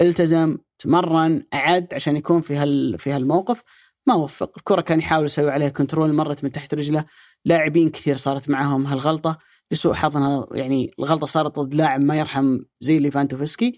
[0.00, 3.64] التزم تمرن أعد عشان يكون في هال في هالموقف.
[4.06, 7.04] ما وفق الكرة كان يحاول يسوي عليها كنترول مرت من تحت رجله.
[7.44, 9.38] لاعبين كثير صارت معهم هالغلطة
[9.72, 10.46] لسوء حظنا.
[10.52, 13.76] يعني الغلطة صارت ضد لاعب ما يرحم زي ليفانتوفسكي.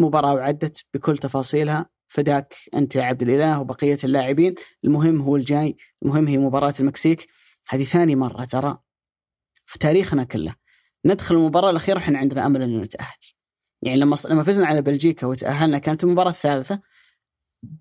[0.00, 1.86] مباراة وعدت بكل تفاصيلها.
[2.08, 4.54] فداك أنت يا عبد الإله وبقية اللاعبين.
[4.84, 5.76] المهم هو الجاي.
[6.02, 7.28] المهم هي مباراة المكسيك.
[7.68, 8.78] هذه ثاني مرة ترى
[9.66, 10.54] في تاريخنا كله.
[11.06, 13.18] ندخل المباراة الأخيرة إحنا عندنا أمل أن نتأهل.
[13.82, 16.80] يعني لما لما فزنا على بلجيكا وتأهلنا كانت المباراة الثالثة.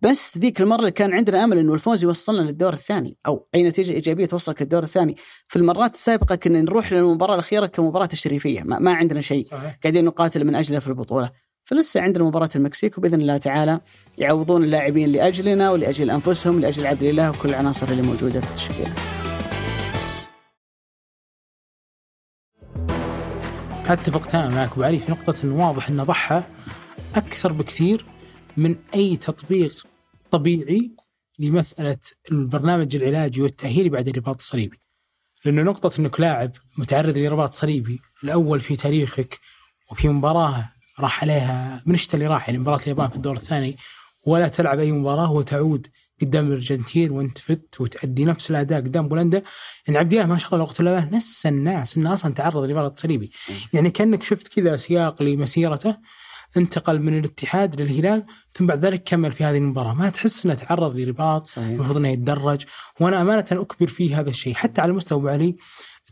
[0.01, 3.91] بس ذيك المرة اللي كان عندنا أمل إنه الفوز يوصلنا للدور الثاني أو أي نتيجة
[3.91, 5.15] إيجابية توصلك للدور الثاني.
[5.47, 9.47] في المرات السابقة كنا نروح للمباراة الأخيرة كمباراة تشريفية ما, ما عندنا شيء.
[9.83, 11.31] قاعدين نقاتل من أجله في البطولة.
[11.63, 13.79] فلسه عندنا مباراة المكسيك وبإذن الله تعالى
[14.17, 18.93] يعوضون اللاعبين لأجلنا ولأجل أنفسهم لأجل عبد الله وكل العناصر اللي موجودة في التشكيلة.
[23.87, 26.43] أتفق تماما معك أبو علي في نقطة إنه واضح إنه ضحى
[27.15, 28.05] أكثر بكثير
[28.57, 29.87] من أي تطبيق
[30.31, 30.91] طبيعي
[31.39, 31.97] لمسألة
[32.31, 34.79] البرنامج العلاجي والتأهيلي بعد الرباط الصليبي.
[35.45, 39.39] لأنه نقطة إنك لاعب متعرض لرباط صليبي الأول في تاريخك
[39.91, 43.77] وفي مباراة راح عليها من الشتاء اللي راح؟ يعني مباراة اليابان في الدور الثاني
[44.25, 45.87] ولا تلعب أي مباراة وتعود
[46.21, 49.43] قدام الأرجنتين وانت فت وتأدي نفس الأداء قدام بولندا.
[49.87, 50.81] يعني عبد الله ما شاء الله وقت
[51.13, 53.31] نسى الناس انه أصلا تعرض لرباط صليبي.
[53.73, 55.97] يعني كأنك شفت كذا سياق لمسيرته
[56.57, 59.93] انتقل من الاتحاد للهلال ثم بعد ذلك كمل في هذه المباراة.
[59.93, 62.65] ما تحس إنه تعرض لرباط المفروض إنه يتدرج.
[62.99, 64.53] وأنا أمانة أكبر فيه هذا الشيء.
[64.53, 65.55] حتى على مستوى أبو علي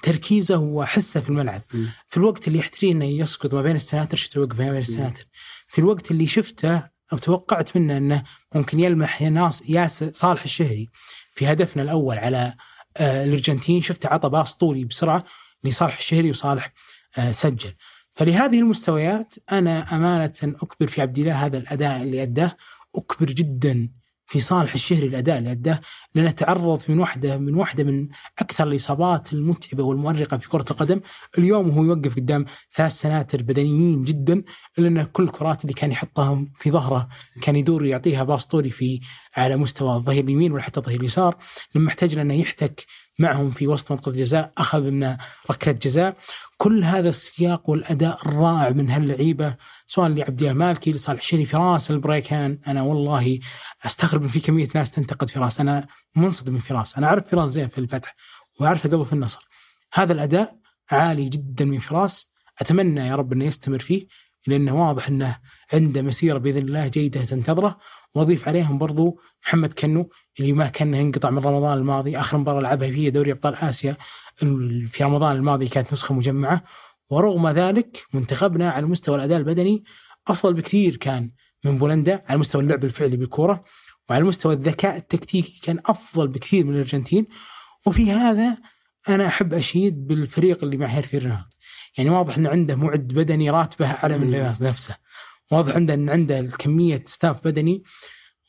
[0.03, 1.61] تركيزه وحسه في الملعب.
[1.73, 1.85] م.
[2.07, 5.25] في الوقت اللي يحتري إنه يسقط ما بين السناتر شفته يوقف ما بين السناتر.
[5.67, 8.23] في الوقت اللي شفته أو توقعت منه إنه
[8.55, 10.89] ممكن يلمح ناس ياس صالح الشهري
[11.33, 12.55] في هدفنا الأول على
[12.97, 13.81] آه الأرجنتين.
[13.81, 15.23] شفته عطى باص طولي بسرعة
[15.63, 16.73] لصالح الشهري وصالح
[17.17, 17.73] آه سجل.
[18.13, 22.57] فلهذه المستويات أنا أمانة أكبر في عبد الله هذا الأداء اللي أداه
[22.95, 23.89] أكبر جدا
[24.25, 25.79] في صالح الشهري الأداء اللي أداه.
[26.15, 28.07] لأنه تعرض من واحدة من واحدة من
[28.39, 31.01] أكثر الإصابات المتعبة والمؤرقة في كرة القدم،
[31.37, 32.45] اليوم وهو يوقف قدام
[32.75, 34.43] ثلاث سناتر بدنيين جدا
[34.77, 37.09] لأن كل الكرات اللي كان يحطها في ظهره
[37.41, 38.99] كان يدور يعطيها باص طولي في
[39.35, 41.37] على مستوى الظهير اليمين ولا حتى الظهير اليسار،
[41.75, 42.85] لما احتاج انه يحتك
[43.19, 45.17] معهم في وسط منطقة الجزاء أخذ لنا
[45.51, 46.17] ركلة جزاء.
[46.63, 49.55] كل هذا السياق والأداء الرائع من هاللعيبة
[49.85, 52.59] سواء لعبد الله مالكي لصالح الشري فراس البريكان.
[52.67, 53.39] أنا والله
[53.85, 55.59] أستغرب إن في كمية ناس تنتقد فراس.
[55.59, 56.97] أنا منصدم من فراس.
[56.97, 58.15] أنا أعرف فراس زين في الفتح
[58.59, 59.47] وأعرفه قبل في النصر.
[59.93, 60.55] هذا الأداء
[60.91, 62.31] عالي جدا من فراس.
[62.61, 64.07] أتمنى يا رب إنه يستمر فيه
[64.47, 65.37] لأنه واضح إنه
[65.73, 67.77] عنده مسيرة بإذن الله جيدة تنتظره.
[68.15, 70.09] وأضيف عليهم برضو محمد كنو
[70.39, 73.97] اللي ما كان ينقطع من رمضان الماضي آخر مباراة لعبها فيه دوري أبطال آسيا
[74.87, 76.63] في رمضان الماضي كانت نسخة مجمعة.
[77.09, 79.83] ورغم ذلك منتخبنا على مستوى الأداء البدني
[80.27, 81.31] أفضل بكثير كان
[81.63, 83.63] من بولندا على مستوى اللعب الفعلي بالكوره
[84.09, 87.27] وعلى مستوى الذكاء التكتيكي كان أفضل بكثير من الأرجنتين.
[87.85, 88.57] وفي هذا
[89.09, 91.53] أنا أحب أشيد بالفريق اللي مع هيرفي رينارد.
[91.97, 94.95] يعني واضح إنه عنده معد بدني راتبه أعلى من رينارد نفسه.
[95.53, 97.83] واضح عنده ان عنده كميه staff بدني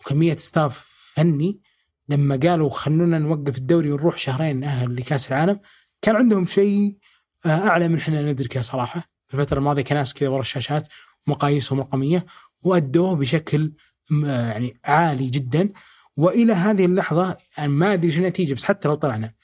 [0.01, 1.61] وكمية staff فني.
[2.09, 5.61] لما قالوا خلونا نوقف الدوري ونروح شهرين نأهل لكأس العالم
[6.03, 6.99] كان عندهم شيء
[7.47, 9.01] آه، أعلى من إحنا ندركه صراحة.
[9.29, 10.89] في الفترة الماضية كناس كذا ورا الشاشات
[11.27, 12.27] مقاييسهم رقميه
[12.63, 13.73] وأدوه بشكل
[14.11, 15.73] يعني عالي جدا.
[16.17, 19.35] وإلى هذه اللحظة يعني ما أدري شو النتيجة بس حتى لو طلعنا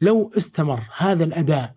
[0.00, 1.74] لو استمر هذا الأداء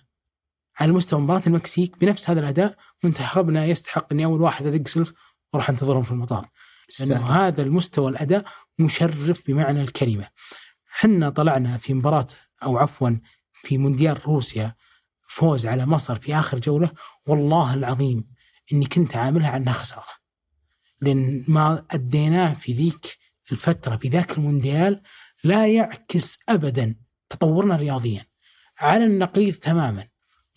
[0.80, 5.14] على مستوى مباراة المكسيك بنفس هذا الأداء منتخبنا يستحق إني أول واحد أدق سلف
[5.54, 6.50] وأروح أنتظرهم في المطار
[7.00, 7.32] لأنه.
[7.32, 8.44] هذا المستوى الأداء
[8.80, 10.28] مشرف بمعنى الكلمة.
[10.88, 12.28] حنا طلعنا في مباراة
[12.64, 13.12] أو عفوا
[13.54, 14.76] في مونديال روسيا
[15.28, 16.92] فوز على مصر في آخر جولة
[17.26, 18.28] والله العظيم
[18.74, 20.20] إني كنت عاملها عنها خسارة.
[21.02, 23.18] لأن ما أديناه في ذيك
[23.52, 25.02] الفترة في ذاك المونديال
[25.44, 26.96] لا يعكس ابدا
[27.30, 28.26] تطورنا رياضيا.
[28.80, 30.08] على النقيض تماما.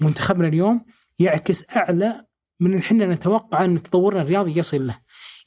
[0.02, 0.84] منتخبنا اليوم
[1.18, 2.26] يعكس أعلى
[2.60, 4.98] من إحنا نتوقع إن تطورنا الرياضي يصل له.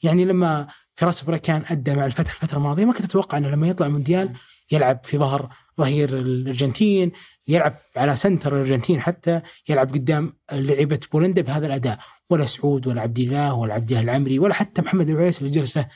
[0.02, 3.88] يعني لما فراس بريكان أدى مع الفتح الفترة الماضية ما كنت أتوقع إنه لما يطلع
[3.88, 4.32] مونديال
[4.70, 5.48] يلعب في ظهر
[5.80, 7.12] ظهير الأرجنتين
[7.48, 11.98] يلعب على center الأرجنتين حتى يلعب قدام لعيبة بولندا بهذا الأداء
[12.30, 15.76] ولا سعود ولا عبد الله ولا عبد الله العمري ولا حتى محمد العويس اللي جلس
[15.76, 15.88] له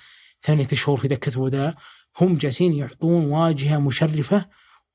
[0.42, 1.74] ثمانية شهور في دكة البدلاء
[2.20, 4.46] هم جالسين يعطون واجهة مشرفة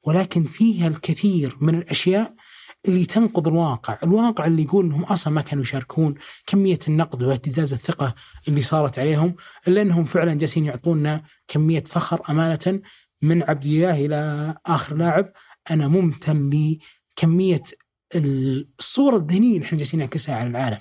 [0.03, 2.35] ولكن فيها الكثير من الأشياء
[2.87, 6.15] اللي تنقض الواقع، الواقع اللي يقول إنهم أصلا ما كانوا يشاركون،
[6.47, 8.15] كمية النقد واهتزاز الثقة
[8.47, 9.35] اللي صارت عليهم،
[9.67, 12.81] إلا إنهم فعلا جالسين يعطونا كمية فخر أمانة
[13.21, 15.31] من عبد الله إلى آخر لاعب،
[15.71, 16.49] أنا ممتن
[17.17, 17.61] لكمية
[18.15, 20.77] الصورة الذهنية اللي إحنا جالسين نعكسها على العالم،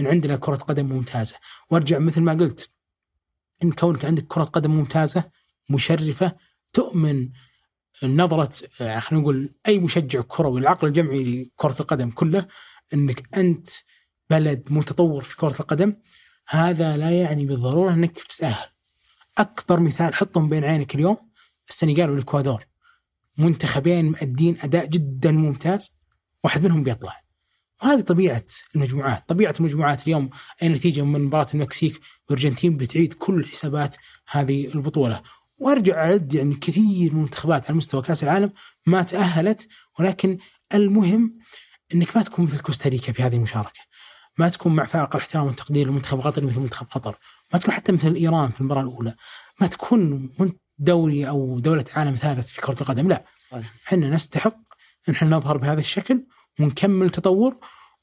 [0.00, 1.36] إن عندنا كرة قدم ممتازة،
[1.70, 2.70] وأرجع مثل ما قلت
[3.62, 5.30] إن كونك عندك كرة قدم ممتازة
[5.70, 6.36] مشرفة
[6.72, 7.28] تؤمن
[8.02, 12.46] نظره يعني خلينا نقول أي مشجع كروي العقل الجمعي لكرة القدم كله
[12.94, 13.68] إنك أنت
[14.30, 15.96] بلد متطور في كرة القدم
[16.48, 18.66] هذا لا يعني بالضرورة إنك بتتاهل.
[19.38, 21.16] أكبر مثال حطهم بين عينك اليوم
[21.68, 22.66] السنغال والإكوادور.
[23.38, 25.92] منتخبين مؤدين أداء جدا ممتاز
[26.44, 27.20] واحد منهم بيطلع.
[27.82, 28.44] وهذه طبيعة
[28.74, 30.30] المجموعات، طبيعة المجموعات اليوم
[30.62, 33.96] أي نتيجة من مباراة المكسيك والأرجنتين بتعيد كل حسابات
[34.30, 35.22] هذه البطولة.
[35.58, 38.52] وارجع أعد يعني كثير من المنتخبات على مستوى كأس العالم
[38.86, 40.38] ما تأهلت ولكن
[40.74, 41.38] المهم
[41.94, 43.80] إنك ما تكون مثل كوستاريكا في هذه المشاركة.
[44.38, 47.16] ما تكون مع فائق الاحترام والتقدير لمنتخب قطر مثل منتخب قطر،
[47.52, 49.14] ما تكون حتى مثل ايران في المباراة الأولى،
[49.60, 50.30] ما تكون
[50.78, 53.24] دوري أو دولة عالم ثالث في كرة القدم، لا،.
[53.86, 54.56] إحنا نستحق
[55.08, 56.26] إن إحنا نظهر بهذا الشكل
[56.60, 57.56] ونكمل تطور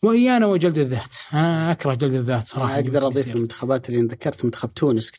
[0.04, 2.76] وإيانا وجلد الذات، أنا أكره جلد الذات صراحة.
[2.76, 3.36] أقدر أضيف.
[3.36, 5.12] المنتخبات اللي ذكرت منتخب تونس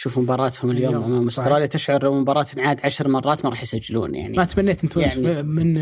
[0.00, 1.38] شوف مباراتهم اليوم, أمام صحيح.
[1.44, 5.16] أستراليا تشعر لو مباراة انعاد عشر مرات ما راح يسجلون يعني ما تمنيت ان تونس
[5.16, 5.78] يعني- من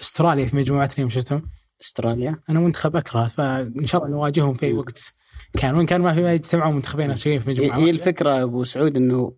[0.00, 1.42] أستراليا في مجموعات اليوم شفتهم؟
[1.82, 4.72] أستراليا أنا منتخب أكره فإن شاء الله نواجههم في.
[4.72, 5.12] وقت
[5.58, 7.90] كان وان كان ما في ما يجتمعون منتخبين آسيويين في مجموعة هي.
[7.90, 9.32] الفكرة أبو سعود إنه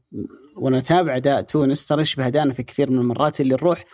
[0.57, 3.85] وأنا أتابع أداء تونس ترى يشبه أدائنا في كثير من المرات اللي نروح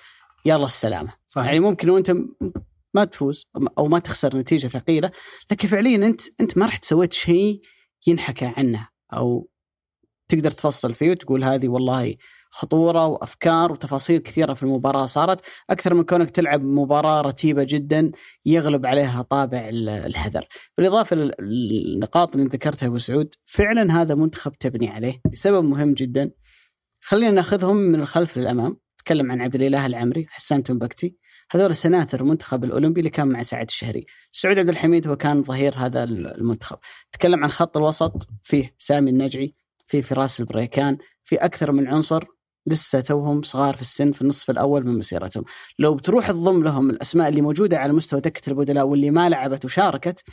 [0.44, 2.28] يلا السلامة صحيح يعني ممكن لو انت م-
[2.94, 3.46] ما تفوز
[3.78, 5.10] أو ما تخسر نتيجة ثقيلة
[5.50, 7.60] لكن فعليا انت أنت ما رحت سويت شيء
[8.06, 9.48] ينحكى عنه أو
[10.34, 12.14] تقدر تفصل فيه وتقول هذه والله
[12.50, 15.40] خطورة وأفكار وتفاصيل كثيرة في المباراة صارت.
[15.70, 18.10] أكثر من كونك تلعب مباراة رتيبة جدا
[18.46, 20.44] يغلب عليها طابع ال- الحذر.
[20.78, 26.30] بالإضافة للنقاط اللي ذكرتها أبو سعود فعلا هذا منتخب تبني عليه لسبب مهم جدا.
[27.00, 28.76] خلينا ناخذهم من الخلف للأمام.
[28.98, 31.16] تكلم عن عبد الإله العمري حسان تنبكتي
[31.50, 34.06] هذول سناتر المنتخب الأولمبي اللي كان مع سعد الشهري.
[34.32, 36.78] سعود عبد الحميد هو كان ظهير هذا المنتخب.
[37.12, 39.54] تكلم عن خط الوسط فيه سامي النجعي
[39.86, 42.24] في فراس البريكان في أكثر من عنصر
[42.66, 45.44] لسه توهم صغار في السن في النصف الأول من مسيرتهم
[45.78, 50.24] لو بتروح تضم لهم الأسماء اللي موجودة على مستوى دكة البدلاء واللي ما لعبت وشاركت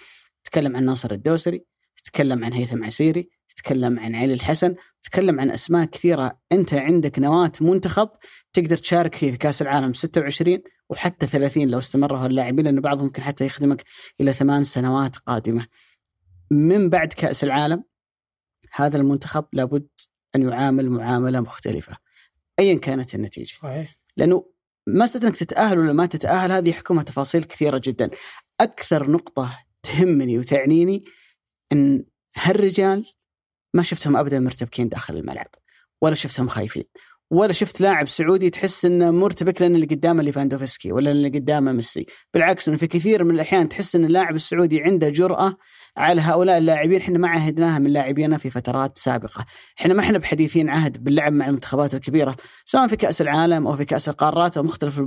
[0.44, 1.66] تتكلم عن ناصر الدوسري
[2.04, 7.52] تتكلم عن هيثم عسيري تتكلم عن علي الحسن تتكلم عن أسماء كثيرة أنت عندك نواة
[7.62, 8.10] منتخب
[8.54, 13.22] تقدر تشارك فيه في كأس العالم 26 وحتى 30 لو استمروا اللاعبين لأن بعضهم ممكن
[13.22, 13.84] حتى يخدمك
[14.22, 15.68] إلى ثمان سنوات قادمة.
[16.52, 17.84] من بعد كأس العالم
[18.72, 19.88] هذا المنتخب لابد
[20.36, 21.98] أن يعامل معاملة مختلفة
[22.60, 23.54] ايا كانت النتيجة.
[23.54, 24.46] صحيح لأنه
[24.88, 28.10] مساله أنك تتأهل ولا ما تتأهل هذه يحكمها تفاصيل كثيرة جدا.
[28.62, 31.06] أكثر نقطة تهمني وتعنيني
[31.72, 32.06] إن
[32.36, 33.06] هالرجال
[33.74, 35.48] ما شفتهم ابدا مرتبكين داخل الملعب
[36.02, 36.84] ولا شفتهم خايفين
[37.32, 42.06] ولا شفت لاعب سعودي تحس إنه مرتبك لأن اللي قدامه ليفاندوفسكي ولا اللي قدامه ميسي،
[42.34, 45.58] بالعكس إنه في كثير من الأحيان تحس إن اللاعب السعودي عنده جرأة
[45.98, 47.02] على هؤلاء اللاعبين.
[47.02, 49.46] إحنا ما عهدناها من لاعبينا في فترات سابقة،
[49.80, 53.86] إحنا ما إحنا بحديثين عهد باللعب مع المنتخبات الكبيرة، سواء في كأس العالم أو في
[53.86, 55.00] كأس القارات أو مختلف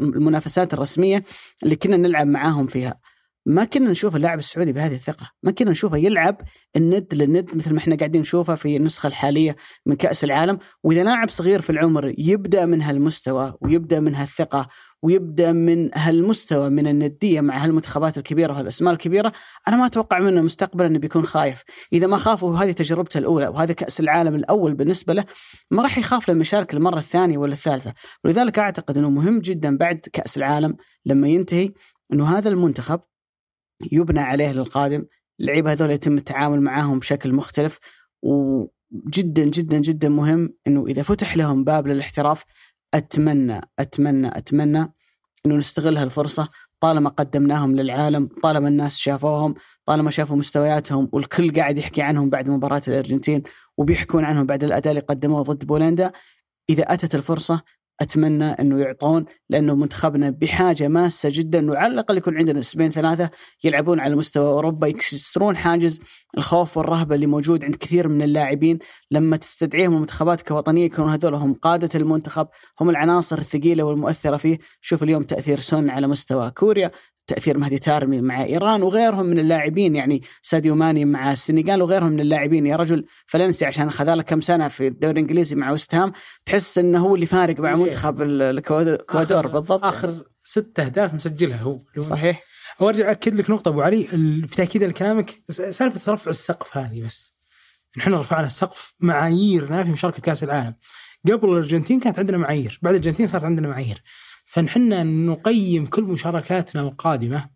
[0.00, 1.22] المنافسات الرسمية
[1.62, 3.00] اللي كنا نلعب معاهم فيها.
[3.48, 6.40] ما كنا نشوف اللاعب السعودي بهذه الثقة، ما كنا نشوفه يلعب
[6.76, 11.28] الند للند مثل ما إحنا قاعدين نشوفه في النسخة الحالية من كأس العالم، وإذا لاعب
[11.30, 14.68] صغير في العمر يبدأ من هالمستوى ويبدأ من هالثقة
[15.02, 19.32] ويبدأ من هالمستوى من الندية مع هالمنتخبات الكبيرة وهالأسماء الكبيرة،
[19.68, 23.72] أنا ما أتوقع منه مستقبلا إنه بيكون خايف، إذا ما خاف وهذه تجربته الأولى وهذا
[23.72, 25.24] كأس العالم الأول بالنسبة له
[25.70, 27.94] ما راح يخاف لما يشارك المرة الثانية ولا الثالثة،
[28.24, 30.76] ولذلك أعتقد إنه مهم جدا بعد كأس العالم
[31.06, 31.72] لما ينتهي
[32.12, 33.00] إنه هذا المنتخب
[33.92, 35.04] يبنى عليه للقادم،
[35.40, 37.78] اللعيبه هذول يتم التعامل معاهم بشكل مختلف
[38.22, 42.44] وجدا جدا جدا مهم إنه إذا فتح لهم باب للاحتراف
[42.94, 44.92] أتمنى أتمنى أتمنى
[45.46, 46.48] إنه نستغل هالفرصه
[46.80, 49.54] طالما قدمناهم للعالم طالما الناس شافوهم
[49.86, 53.42] طالما شافوا مستوياتهم والكل قاعد يحكي عنهم بعد مباراة الأرجنتين
[53.78, 56.12] وبيحكون عنهم بعد الأداء اللي قدموه ضد بولندا
[56.70, 57.62] إذا أتت الفرصة
[58.00, 63.30] أتمنى أنه يعطون لأنه منتخبنا بحاجة ماسة جدا انه على الاقل يكون عندنا أسبوعين ثلاثة
[63.64, 66.00] يلعبون على مستوى أوروبا يكسرون حاجز
[66.38, 68.78] الخوف والرهبة اللي موجود عند كثير من اللاعبين.
[69.10, 72.48] لما تستدعيهم المنتخبات كوطنية يكونوا هذول هم قادة المنتخب
[72.80, 74.58] هم العناصر الثقيلة والمؤثرة فيه.
[74.80, 76.90] شوف اليوم تأثير سون على مستوى كوريا.
[77.28, 82.20] تأثير مهدي تارمي مع إيران وغيرهم من اللاعبين يعني ساديو ماني مع السنغال وغيرهم من
[82.20, 82.66] اللاعبين.
[82.66, 86.12] يا رجل فالنسي عشان خذ كم سنة في الدوري الإنجليزي مع وست هام
[86.44, 89.84] تحس إنه هو اللي فارق مع منتخب الكوادور بالضبط.
[89.84, 91.78] آخر ست أهداف مسجلها هو.
[92.00, 92.42] صحيح
[92.80, 94.04] وارجع أكد لك نقطة أبو علي
[94.48, 97.38] في تأكيد لكلامك سالفة رفع السقف هذه بس.
[97.98, 100.74] نحن رفعنا السقف معاييرنا في مشاركة كأس العالم.
[101.32, 104.02] قبل الأرجنتين كانت عندنا معايير بعد الأرجنتين صارت عندنا معايير.
[104.48, 107.50] فنحن نقيم كل مشاركاتنا القادمة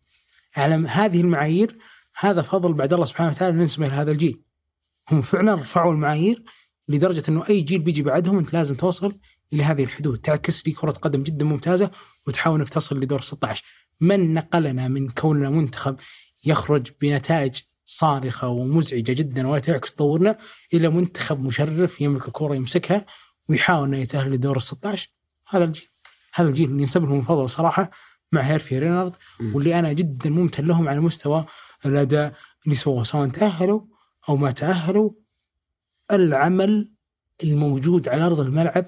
[0.57, 1.79] على هذه المعايير.
[2.19, 4.43] هذا فضل بعد الله سبحانه وتعالى ننسبه لهذا الجيل.
[5.11, 6.45] هم فعلا رفعوا المعايير
[6.89, 9.19] لدرجة أنه أي جيل بيجي بعدهم أنت لازم توصل
[9.53, 10.19] إلى هذه الحدود.
[10.19, 11.91] تعكس لي كرة قدم جدا ممتازة
[12.27, 13.65] وتحاول أنك تصل لدور 16
[14.01, 15.97] من نقلنا من كوننا منتخب
[16.45, 20.39] يخرج بنتائج صارخة ومزعجة جدا ولا تعكس تطورنا
[20.75, 23.07] إلى منتخب مشرف يملك الكرة يمسكها
[23.49, 25.09] ويحاول أنه يتأهل لدور 16
[25.49, 25.92] هذا الجيل.
[26.35, 27.91] هذا الجيل اللي ينسب لهم الفضل صراحة
[28.33, 31.45] مع هيرفي رينارد واللي أنا جدا ممتن لهم على مستوى
[31.87, 33.81] الأداء اللي سووه سواء تأهلوا
[34.29, 35.11] أو ما تأهلوا
[36.13, 36.93] العمل
[37.45, 38.87] الموجود على أرض الملعب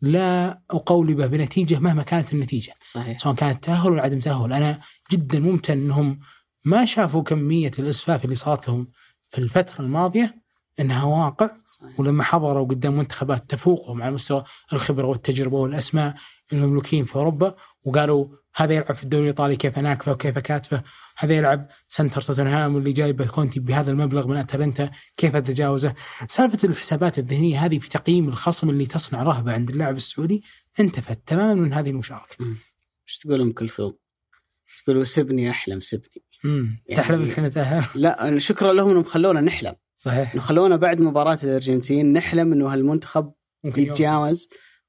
[0.00, 3.18] لا اقولبه بنتيجة مهما كانت النتيجة صحيح.
[3.18, 4.52] سواء كانت تأهل ولا عدم تأهل.
[4.52, 4.80] أنا
[5.12, 6.20] جدا ممتن إنهم
[6.64, 8.88] ما شافوا كمية الإسفاف اللي صارت لهم
[9.28, 10.45] في الفترة الماضية
[10.80, 12.00] إنها واقع صحيح.
[12.00, 16.14] ولما حضروا قدام منتخبات تفوقهم على مستوى الخبرة والتجربة والأسماء
[16.52, 17.54] المملوكين في أوروبا
[17.84, 20.82] وقالوا هذا يلعب في الدوري الإيطالي كيف ناكفه وكيف كاتفه
[21.16, 25.94] هذا يلعب center توتنهام واللي جايبه كونتي بهذا المبلغ من أتلانتا كيف اتجاوزه
[26.28, 30.42] سالفة الحسابات الذهنية هذه في تقييم الخصم اللي تصنع رهبة عند اللاعب السعودي
[30.80, 32.36] انتفت تماما من هذه المشاركة.
[33.08, 33.92] إيش تقول ام كلثوم؟
[34.84, 36.24] تقول سبني أحلم سبني.
[36.44, 39.74] يعني تحلم الحين نتاهل؟ لا شكرا لهم إنهم خلونا نحلم.
[39.96, 40.36] صحيح.
[40.36, 43.32] خلونا بعد مباراة الأرجنتين نحلم إنه هالمنتخب
[43.64, 44.48] يتجاوز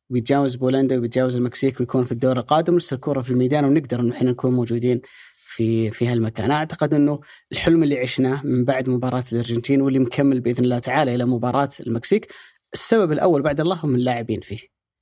[0.09, 2.73] ويتجاوز بولندا ويتجاوز المكسيك ويكون في الدور القادم.
[2.73, 5.01] ولسه الكره في الميدان ونقدر إنه إحنا نكون موجودين
[5.45, 7.19] في في هالمكان، أعتقد إنه
[7.51, 12.33] الحلم اللي عشناه من بعد مباراة الأرجنتين واللي مكمل بإذن الله تعالى إلى مباراة المكسيك،
[12.73, 14.59] السبب الأول بعد الله هم اللاعبين فيه.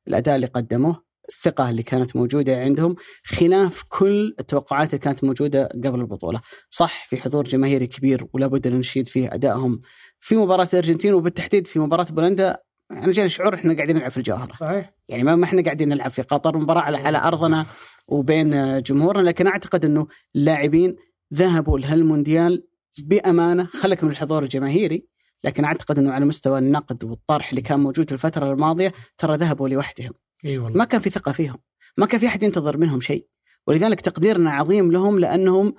[0.07, 5.99] الأداء اللي قدموه، الثقة اللي كانت موجودة عندهم خلاف كل التوقعات اللي كانت موجودة قبل
[5.99, 9.81] البطولة، صح في حضور جماهيري كبير ولا بد أن نشيد فيه أدائهم.
[10.19, 12.57] في مباراة الأرجنتين وبالتحديد في مباراة بولندا
[12.91, 14.53] أنا جاني شعور إحنا قاعدين نلعب في الجوهرة.
[14.59, 14.93] صحيح.
[15.09, 17.65] يعني ما إحنا قاعدين نلعب في قطر مباراة على, على أرضنا
[18.07, 20.95] وبين جمهورنا لكن أعتقد إنه اللاعبين
[21.33, 22.67] ذهبوا لهالمونديال
[23.03, 23.65] بأمانة.
[23.65, 25.07] خلك من الحضور الجماهيري
[25.43, 30.11] لكن أعتقد إنه على مستوى النقد والطرح اللي كان موجود الفترة الماضية ترى ذهبوا لوحدهم.
[30.45, 30.77] إي والله.
[30.77, 31.57] ما كان في ثقة فيهم.
[31.97, 33.27] ما كان في أحد ينتظر منهم شيء.
[33.67, 35.73] ولذلك تقديرنا عظيم لهم لأنهم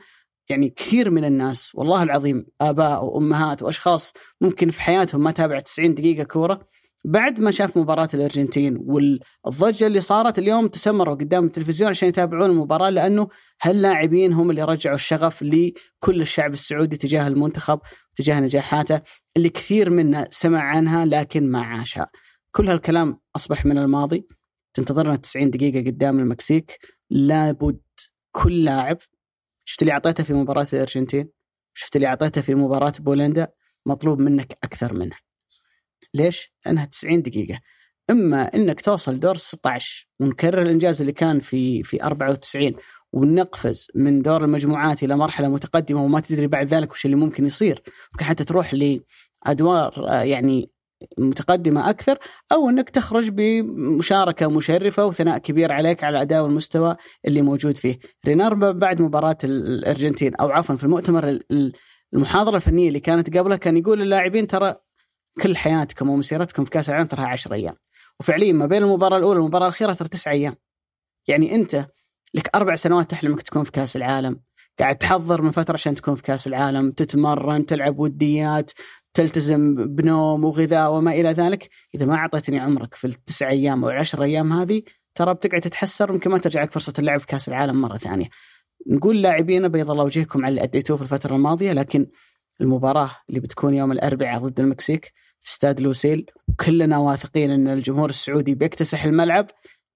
[0.48, 5.94] يعني كثير من الناس والله العظيم آباء وأمهات وأشخاص ممكن في حياتهم ما تابع 90
[5.94, 6.60] دقيقة كورة
[7.04, 12.90] بعد ما شاف مباراة الأرجنتين والضجة اللي صارت اليوم تسمروا قدام التلفزيون عشان يتابعون المباراة
[12.90, 13.28] لأنه
[13.62, 17.80] هاللاعبين هم اللي رجعوا الشغف لكل الشعب السعودي تجاه المنتخب
[18.14, 19.00] تجاه نجاحاته
[19.36, 22.10] اللي كثير منا سمع عنها لكن ما عاشها.
[22.52, 24.26] كل هالكلام أصبح من الماضي.
[24.76, 26.78] تنتظرنا 90 دقيقة قدام المكسيك.
[27.10, 27.80] لابد
[28.32, 28.98] كل لاعب
[29.64, 31.28] شفت اللي أعطيته في مباراة الأرجنتين؟
[31.74, 33.48] شفت اللي أعطيته في مباراة بولندا؟
[33.86, 35.16] مطلوب منك أكثر منه.
[36.14, 37.60] ليش؟ لأنها 90 دقيقة.
[38.10, 42.72] إما إنك توصل دور 16 ونكرر الإنجاز اللي كان في في 94
[43.12, 47.82] ونقفز من دور المجموعات إلى مرحلة متقدمة وما تدري بعد ذلك وش اللي ممكن يصير.
[48.12, 50.70] ممكن حتى تروح لأدوار يعني
[51.18, 52.18] متقدمة أكثر
[52.52, 57.98] أو إنك تخرج بمشاركة مشرفة وثناء كبير عليك على الأداء والمستوى اللي موجود فيه.
[58.26, 61.38] رينار بعد مباراة الأرجنتين أو عفوا في المؤتمر
[62.14, 64.74] المحاضرة الفنية اللي كانت قبله كان يقول للاعبين ترى
[65.42, 67.76] كل حياتكم ومسيرتكم في كأس العالم ترى 10 أيام.
[68.20, 70.54] وفعليا ما بين المباراة الأولى والمباراة الأخيرة ترى تسع أيام.
[71.28, 71.86] يعني أنت
[72.34, 74.40] لك أربع سنوات تحلم انك تكون في كأس العالم،
[74.78, 78.70] قاعد تحضر من فترة عشان تكون في كأس العالم، تتمرن، تلعب وديات،
[79.16, 84.22] تلتزم بنوم وغذاء وما إلى ذلك، إذا ما أعطيتني عمرك في التسع أيام أو العشر
[84.22, 84.82] أيام هذه
[85.14, 88.28] ترى بتقعد تتحسر يمكن ما ترجع لك فرصة اللعب في كأس العالم مرة ثانية.
[88.90, 92.06] نقول لاعبين بيض الله وجهكم على اللي أديتوه في الفترة الماضية لكن
[92.60, 96.26] المباراة اللي بتكون يوم الأربعاء ضد المكسيك في استاد لوسيل
[96.66, 99.46] كلنا واثقين إن الجمهور السعودي بيكتسح الملعب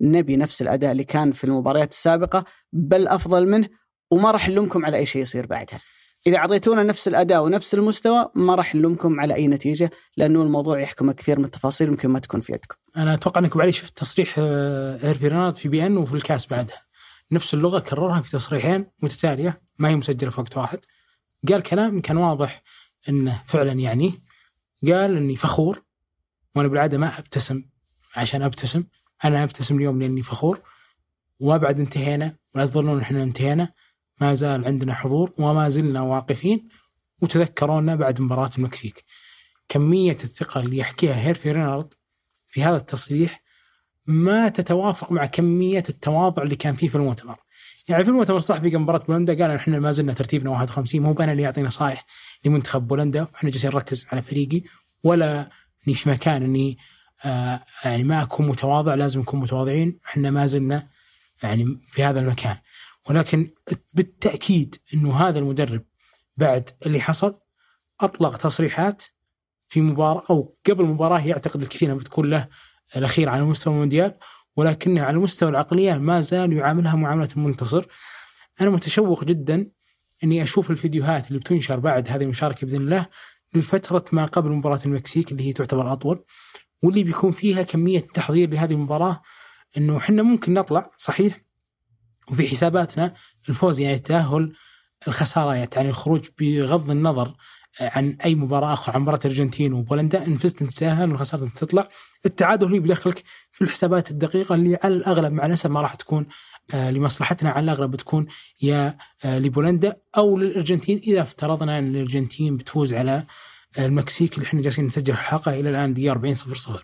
[0.00, 3.68] نبي نفس الأداء اللي كان في المباريات السابقة بل أفضل منه
[4.10, 5.80] وما راح نلومكم على أي شيء يصير بعدها.
[6.26, 11.12] إذا أعطيتونا نفس الأداء ونفس المستوى ما راح نلومكم على أي نتيجة لأنه الموضوع يحكم
[11.12, 12.76] كثير من التفاصيل يمكن ما تكون في يدكم.
[12.96, 16.82] أنا أتوقع انكم علي شفت تصريح هيرفي رينارد في بي إن وفي الكاس بعدها.
[17.32, 20.78] نفس اللغة كررها في تصريحين متتالية ما هي مسجلة في وقت واحد.
[21.48, 22.62] قال كلام كان واضح
[23.08, 24.22] إنه فعلا يعني
[24.86, 25.82] قال إني فخور
[26.56, 27.64] وأنا بالعادة ما أبتسم
[28.16, 28.84] عشان أبتسم
[29.24, 30.60] أنا أبتسم اليوم لأني فخور
[31.40, 33.72] وابعد انتهينا ولا تظنون إحنا انتهينا
[34.20, 36.68] ما زال عندنا حضور وما زلنا واقفين
[37.22, 39.04] وتذكرونا بعد مباراة المكسيك.
[39.68, 41.94] كمية الثقة اللي يحكيها هيرفي رينارد
[42.48, 43.42] في هذا التصريح
[44.06, 47.36] ما تتوافق مع كمية التواضع اللي كان فيه في المؤتمر.
[47.88, 51.32] يعني في المؤتمر الصحفي قبل مباراة بولندا قال إحنا ما زلنا ترتيبنا 51 مو أنا
[51.32, 52.06] اللي يعطي نصائح
[52.44, 54.62] لمنتخب بولندا وإحنا جالسين نركز على فريقي
[55.04, 55.50] ولا
[55.88, 56.78] إني في مكان إني
[57.24, 59.98] آه يعني ما أكون متواضع لازم نكون متواضعين.
[60.06, 60.88] إحنا ما زلنا
[61.42, 62.56] يعني في هذا المكان.
[63.08, 63.50] ولكن
[63.94, 65.84] بالتأكيد إنه هذا المدرب
[66.36, 67.38] بعد اللي حصل
[68.00, 69.02] أطلق تصريحات
[69.66, 72.48] في مباراة أو قبل المباراة يعتقد الكثير أنها بتكون له
[72.96, 74.14] الأخير على مستوى المونديال
[74.56, 77.84] ولكنه على مستوى العقلية ما زال يعاملها معاملة المنتصر.
[78.60, 79.70] أنا متشوق جدا
[80.24, 83.06] إني أشوف الفيديوهات اللي بتنشر بعد هذه المشاركة بإذن الله
[83.54, 86.24] لفتره ما قبل مباراة المكسيك اللي هي تعتبر أطول
[86.82, 89.22] واللي بيكون فيها كمية تحضير لهذه المباراة
[89.76, 91.40] إنه إحنا ممكن نطلع صحيح
[92.30, 93.14] وفي حساباتنا
[93.48, 94.52] الفوز يعني التاهل
[95.08, 97.34] الخسارات يعني الخروج بغض النظر
[97.80, 101.58] عن أي مباراة أخرى عن مباراة الأرجنتين وبولندا ان فزت أنت تتاهل وان خسرت انت
[101.58, 101.88] تطلع
[102.26, 103.22] التعادل هو بيدخلك
[103.52, 106.26] في الحسابات الدقيقة اللي على الأغلب مع الأسف ما راح تكون
[106.74, 107.50] آه لمصلحتنا.
[107.50, 108.26] على الأغلب بتكون
[108.62, 110.98] يا آه لبولندا أو للأرجنتين.
[110.98, 113.24] إذا افترضنا أن الأرجنتين بتفوز على
[113.78, 116.82] آه المكسيك اللي إحنا جالسين نسجل الحلقة إلى الآن دقيقة 40 0 0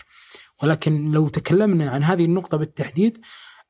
[0.62, 3.18] ولكن لو تكلمنا عن هذه النقطة بالتحديد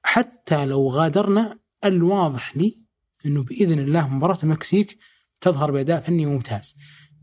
[0.02, 2.86] حتى لو غادرنا الواضح لي
[3.26, 4.98] إنه بإذن الله مباراة المكسيك
[5.40, 6.76] تظهر بأداء فني ممتاز.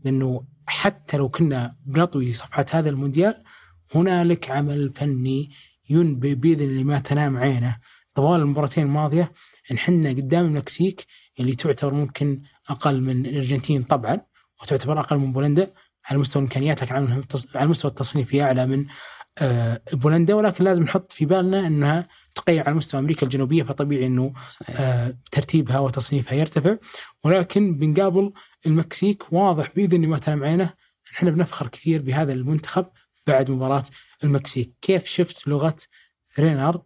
[0.04, 3.42] لأنه حتى لو كنا بنطوي صفحة هذا المونديال
[3.94, 5.50] هنالك عمل فني
[5.90, 7.78] ينبئ بإذن الله ما تنام عينه.
[8.14, 9.32] طوال المباراتين الماضية
[9.70, 11.06] إن حنا قدام المكسيك
[11.40, 14.20] اللي تعتبر ممكن أقل من الأرجنتين طبعا
[14.62, 15.74] وتعتبر أقل من بولندا
[16.06, 16.94] على مستوى الإمكانيات لكن
[17.54, 18.86] على مستوى التصنيف أعلى من
[19.92, 20.34] بولندا.
[20.34, 24.32] ولكن لازم نحط في بالنا إنها تقيم على مستوى أمريكا الجنوبية فطبيعي إنه
[24.70, 26.76] آه ترتيبها وتصنيفها يرتفع.
[27.24, 28.32] ولكن بنقابل
[28.66, 30.70] المكسيك واضح بإذن الله ما تنام عينه
[31.14, 32.86] إحنا بنفخر كثير بهذا المنتخب
[33.26, 33.84] بعد مباراة
[34.24, 34.74] المكسيك.
[34.82, 35.76] كيف شفت لغة
[36.38, 36.82] رينارد؟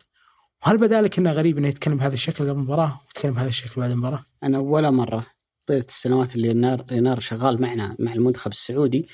[0.67, 3.91] وهل بدا لك إنه غريب إنه يتكلم بهذا الشكل قبل المباراة؟ ويتكلم بهذا الشكل بعد
[3.91, 5.27] المباراة؟ أنا ولا مرة
[5.67, 9.09] طيلة السنوات اللي رينار رينار شغال معنا مع المنتخب السعودي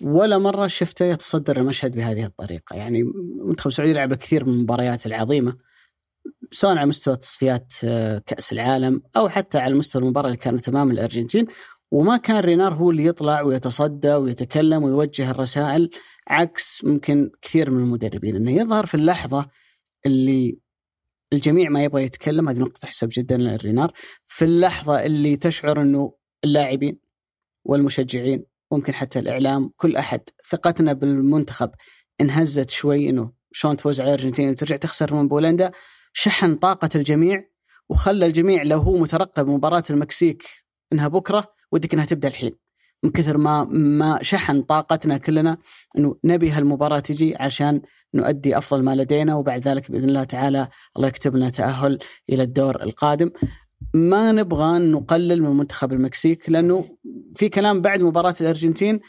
[0.00, 2.76] ولا مرة شفته يتصدر المشهد بهذه الطريقة.
[2.76, 3.00] يعني
[3.40, 5.56] المنتخب السعودي لعب كثير من المباريات العظيمة
[6.52, 7.72] سواء على مستوى تصفيات
[8.26, 11.46] كأس العالم أو حتى على مستوى المباراة اللي كانت أمام الأرجنتين.
[11.92, 15.90] وما كان رينار هو اللي يطلع ويتصدى ويتكلم ويوجه الرسائل
[16.28, 19.46] عكس ممكن كثير من المدربين إنه يظهر في اللحظة
[20.06, 20.58] اللي
[21.32, 23.92] الجميع ما يبغى يتكلم هذه نقطة تحسب جدا للرينار
[24.26, 26.98] في اللحظة اللي تشعر إنه اللاعبين
[27.64, 31.70] والمشجعين ممكن حتى الإعلام كل أحد ثقتنا بالمنتخب
[32.20, 35.72] انهزت شوي إنه شلون تفوز على الأرجنتين وترجع تخسر من بولندا.
[36.12, 37.44] شحن طاقة الجميع
[37.88, 40.44] وخلى الجميع لو هو مترقب مباراة المكسيك
[40.92, 42.52] إنها بكرة ودك إنها تبدأ الحين
[43.04, 45.58] من كثر ما ما شحن طاقتنا كلنا
[45.98, 47.82] إنه نبي هالمباراة تجي عشان
[48.14, 51.98] نؤدي أفضل ما لدينا وبعد ذلك بإذن الله تعالى الله يكتب لنا تأهل
[52.30, 53.30] إلى الدور القادم.
[53.94, 56.98] ما نبغى نقلل من منتخب المكسيك لأنه
[57.36, 59.00] في كلام بعد مباراة الأرجنتين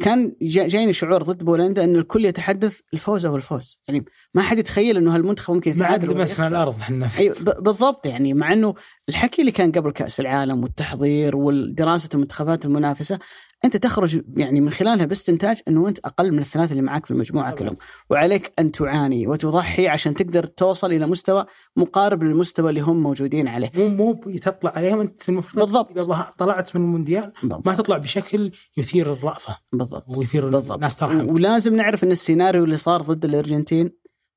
[0.00, 3.80] كان جايني شعور ضد بولندا أن الكل يتحدث الفوز أو الفوز.
[3.88, 7.08] يعني ما حد يتخيل أنه هالمنتخب ممكن يتعادل لمسنا الأرض إحنا.
[7.18, 8.74] أيوه بالضبط يعني مع أنه
[9.08, 13.18] الحكي اللي كان قبل كأس العالم والتحضير ودراسه المنتخبات المنافسة
[13.64, 17.52] أنت تخرج يعني من خلالها باستنتاج إنه أنت أقل من الثلاثة اللي معاك في المجموعة.
[17.52, 17.76] كلهم
[18.10, 21.44] وعليك أن تعاني وتضحي عشان تقدر توصل إلى مستوى
[21.76, 25.98] مقارب للمستوى اللي هم موجودين عليه مو مو تطلع عليهم أنت المفروض بالضبط.
[25.98, 30.76] إذا طلعت من المونديال ما تطلع بشكل يثير الرأفة بالضبط ويثير بالضبط.
[30.76, 33.90] الناس ترحم ولازم نعرف إن السيناريو اللي صار ضد الأرجنتين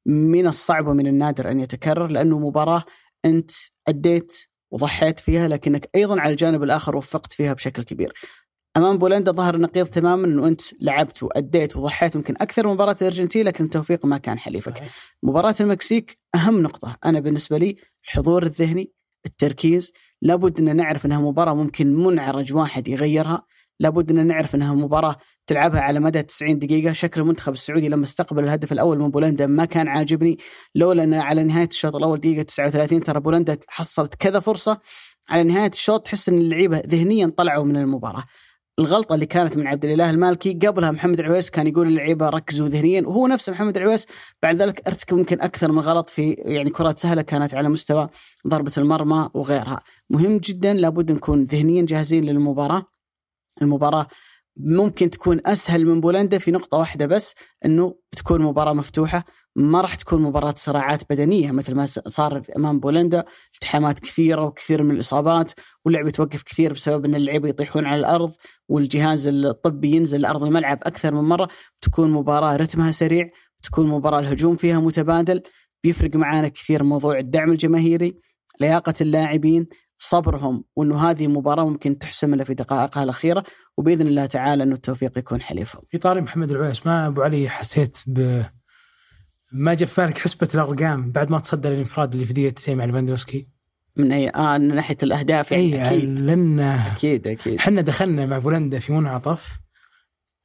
[0.06, 2.84] من الصعب ومن النادر أن يتكرر لأنه مباراة
[3.26, 3.52] أنت
[3.88, 4.34] أديت
[4.72, 8.14] وضحيت فيها لكنك أيضا على الجانب الآخر وفقت فيها بشكل كبير.
[8.78, 13.46] أمام بولندا ظهر النقيض تماما انه أنت لعبت وأديت وضحيت يمكن أكثر من مباراة الأرجنتين
[13.46, 14.78] لكن التوفيق ما كان حليفك.
[14.78, 14.90] صحيح.
[15.24, 16.98] مباراة المكسيك أهم نقطة.
[17.06, 18.94] أنا بالنسبة لي الحضور الذهني
[19.26, 23.44] التركيز لابد أن نعرف أنها مباراة ممكن منعرج واحد يغيرها
[23.80, 25.16] لابد أن نعرف أنها مباراة
[25.48, 26.94] تلعبها على مدى 90 دقيقة.
[26.94, 30.38] شكل المنتخب السعودي لما استقبل الهدف الأول من بولندا ما كان عاجبني.
[30.76, 34.80] لولا أن على نهاية الشوط الأول دقيقة 39 ترى بولندا حصلت كذا فرصة.
[35.30, 38.24] على نهاية الشوط تحس أن اللعيبة ذهنيا طلعوا من المباراة.
[38.80, 43.02] الغلطة اللي كانت من عبد الإله المالكي قبلها محمد العويس كان يقول للعيبة ركزوا ذهنيا
[43.02, 44.08] وهو نفسه محمد العويس
[44.44, 48.10] بعد ذلك ارتكب يمكن أكثر من غلط في يعني كرات سهلة كانت على مستوى
[48.48, 52.86] ضربة المرمى وغيرها، مهم جدا لابد نكون ذهنيا جاهزين للمباراة.
[53.62, 54.08] المباراة
[54.58, 59.26] ممكن تكون أسهل من بولندا في نقطة واحدة بس إنه بتكون مباراة مفتوحة
[59.56, 63.24] ما راح تكون مباراة صراعات بدنية مثل ما صار أمام بولندا
[63.54, 65.52] التحامات كثيرة وكثير من الإصابات
[65.86, 68.32] واللعب يتوقف كثير بسبب أن اللعيبة يطيحون على الأرض
[68.70, 71.48] والجهاز الطبي ينزل لأرض الملعب أكثر من مرة.
[71.82, 73.30] تكون مباراة رتمها سريع
[73.64, 75.42] تكون مباراة الهجوم فيها متبادل.
[75.84, 78.20] بيفرق معانا كثير موضوع الدعم الجماهيري
[78.62, 79.68] لياقة اللاعبين
[80.00, 83.44] صبرهم وأنه هذه مباراة ممكن تحسم الا في دقائقها الأخيرة.
[83.78, 85.82] وبإذن الله تعالى انه التوفيق يكون حليفهم.
[85.90, 88.44] في طاري محمد العويس ما أبو علي حسيت ب
[89.54, 92.86] ما جاء في بالك حسبة الأرقام بعد ما تصدر الانفراد اللي في دقيقة 90 مع
[92.86, 93.48] ليفاندوسكي
[93.98, 96.20] من اي آه من ناحية الأهداف يعني اي أكيد.
[96.20, 97.60] لأن أكيد أكيد.
[97.60, 99.60] إحنا دخلنا مع بولندا في منعطف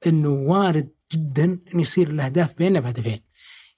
[0.07, 1.45] إنه وارد جدا
[1.75, 3.21] ان يصير الأهداف بيننا بهدفين.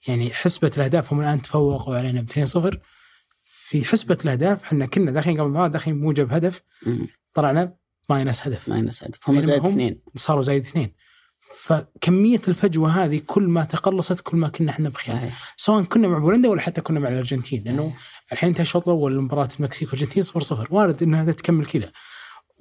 [0.08, 2.76] يعني حسبة الأهداف هم الآن تفوقوا علينا ب 2-0
[3.44, 6.62] في حسبة الأهداف إحنا كنا داخلين قبل المباراة داخلين بموجب هدف.
[7.34, 7.74] طلعنا
[8.10, 8.68] minus هدف.
[8.68, 9.30] minus هدف.
[9.30, 10.00] هم زائد اثنين.
[10.16, 10.94] صاروا زايد اثنين.
[11.56, 15.14] فكمية الفجوة هذه كل ما تقلصت كل ما كنا إحنا بخير.
[15.14, 15.54] صحيح.
[15.56, 17.94] سواء كنا مع بولندا ولا حتى كنا مع الأرجنتين لأنه
[18.32, 21.92] الحين انتهى الشوط الأول لمباراه المكسيك والأرجنتين 0 0 وارد إن هذا تكمل كذا.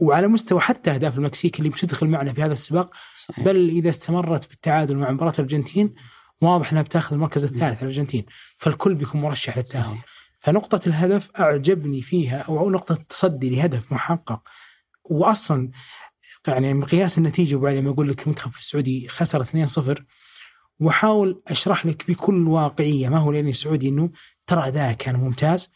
[0.01, 2.93] وعلى مستوى حتى أهداف المكسيك اللي بتدخل معنا في هذا السباق
[3.27, 3.45] صحيح.
[3.45, 5.95] بل إذا استمرت بالتعادل مع مباراة الأرجنتين
[6.41, 8.25] واضح إنها بتاخذ المركز الثالث الأرجنتين.
[8.57, 9.85] فالكل بيكون مرشح للتأهل.
[9.85, 10.05] صحيح.
[10.39, 14.41] فنقطة الهدف أعجبني فيها أو نقطة التصدي لهدف محقق.
[15.09, 15.71] وأصلا
[16.47, 20.01] يعني مقياس النتيجة أبو علي لما أقول لك المنتخب السعودي خسر 2-0
[20.79, 24.09] وأحاول أشرح لك بكل واقعية ما هو لأني سعودي أنه
[24.47, 25.71] ترى أداء كان ممتاز.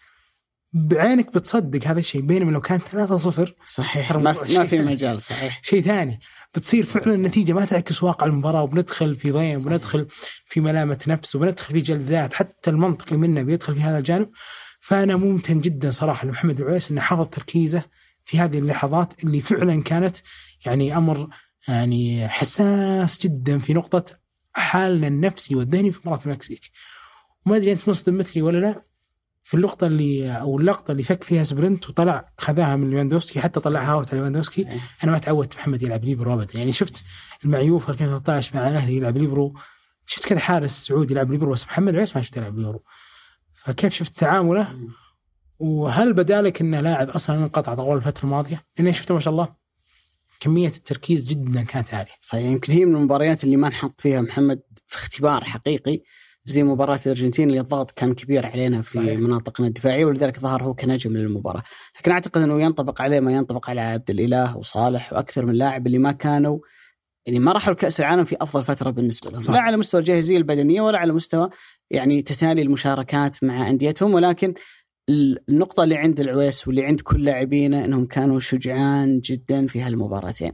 [0.74, 4.16] بعينك بتصدق هذا الشيء بينما لو كان 3-0 صحيح.
[4.16, 4.82] ما في, ما في.
[4.82, 5.60] مجال صحيح.
[5.64, 6.20] شيء ثاني
[6.56, 9.68] بتصير فعلا النتيجة ما تعكس واقع المباراة وبندخل في ضيم صحيح.
[9.68, 10.08] وبندخل
[10.46, 14.30] في ملامة نفس وبندخل في جلد ذات حتى المنطقي منا بيدخل في هذا الجانب.
[14.82, 17.84] فأنا ممتن جدا صراحة لمحمد العويس أنه حفظ تركيزه
[18.26, 20.18] في هذه اللحظات اللي فعلا كانت
[20.66, 21.28] يعني أمر
[21.68, 24.06] يعني حساس جدا في نقطة
[24.54, 26.72] حالنا النفسي والذهني في مباراة المكسيك.
[27.46, 28.86] وما أدري أنت منصدم مثلي ولا لا
[29.44, 33.94] في اللقطة اللي أو اللقطة اللي فك فيها sprint وطلع خذاها من ليفاندوسكي حتى طلعها
[33.94, 34.80] out على ليفاندوسكي إيه.
[35.04, 36.60] أنا ما تعودت محمد يلعب ليبرو ابدا.
[36.60, 37.04] يعني شفت
[37.46, 39.54] المعيوف 2013 مع الأهلي يلعب ليبرو.
[40.06, 42.84] شفت كذا حارس سعودي يلعب ليبرو بس محمد العويس ما شفت يلعب ليبرو.
[43.54, 44.68] فكيف شفت تعامله؟
[45.60, 49.63] وهل بدا لك إنه لاعب أصلا انقطع طوال الفترة الماضية؟ لأني شفته ما شاء الله.
[50.44, 52.12] كمية التركيز جدا كانت عالية.
[52.22, 56.00] صحيح يمكن هي من المباريات اللي ما نحط فيها محمد في اختبار حقيقي
[56.46, 59.20] زي مباراة الأرجنتين اللي الضغط كان كبير علينا في صحيح.
[59.20, 61.64] مناطقنا الدفاعية ولذلك ظهر هو كنجم للمباراة
[62.00, 65.98] لكن أعتقد أنه ينطبق عليه ما ينطبق على عبد الإله وصالح وأكثر من لاعب اللي
[65.98, 66.60] ما كانوا
[67.26, 69.54] يعني ما راحوا لكأس العالم في أفضل فترة بالنسبة لهم صح.
[69.54, 71.50] لا على مستوى الجاهزية البدنية ولا على مستوى
[71.92, 74.54] يعني تتالي المشاركات مع أنديتهم ولكن
[75.10, 80.52] النقطة اللي عند العويس واللي عند كل لاعبينا أنهم كانوا شجعان جدا في هالمباراتين.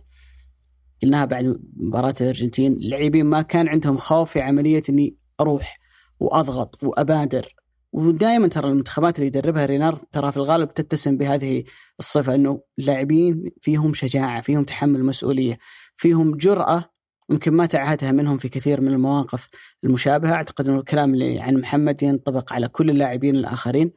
[1.04, 2.74] قلناها بعد مباراة الأرجنتين.
[2.74, 5.80] اللاعبين ما كان عندهم خوف في عملية أني أروح
[6.20, 7.56] وأضغط وأبادر.
[7.91, 11.64] ودائما ترى المنتخبات اللي يدربها رينار ترى في الغالب تتسم بهذه
[12.00, 15.58] الصفة أنه اللاعبين فيهم شجاعة فيهم تحمل مسؤولية
[15.97, 16.89] فيهم جرأة
[17.30, 19.50] يمكن ما تعهدها منهم في كثير من المواقف
[19.84, 20.34] المشابهة.
[20.34, 23.91] أعتقد أنه الكلام اللي عن محمد ينطبق على كل اللاعبين الآخرين.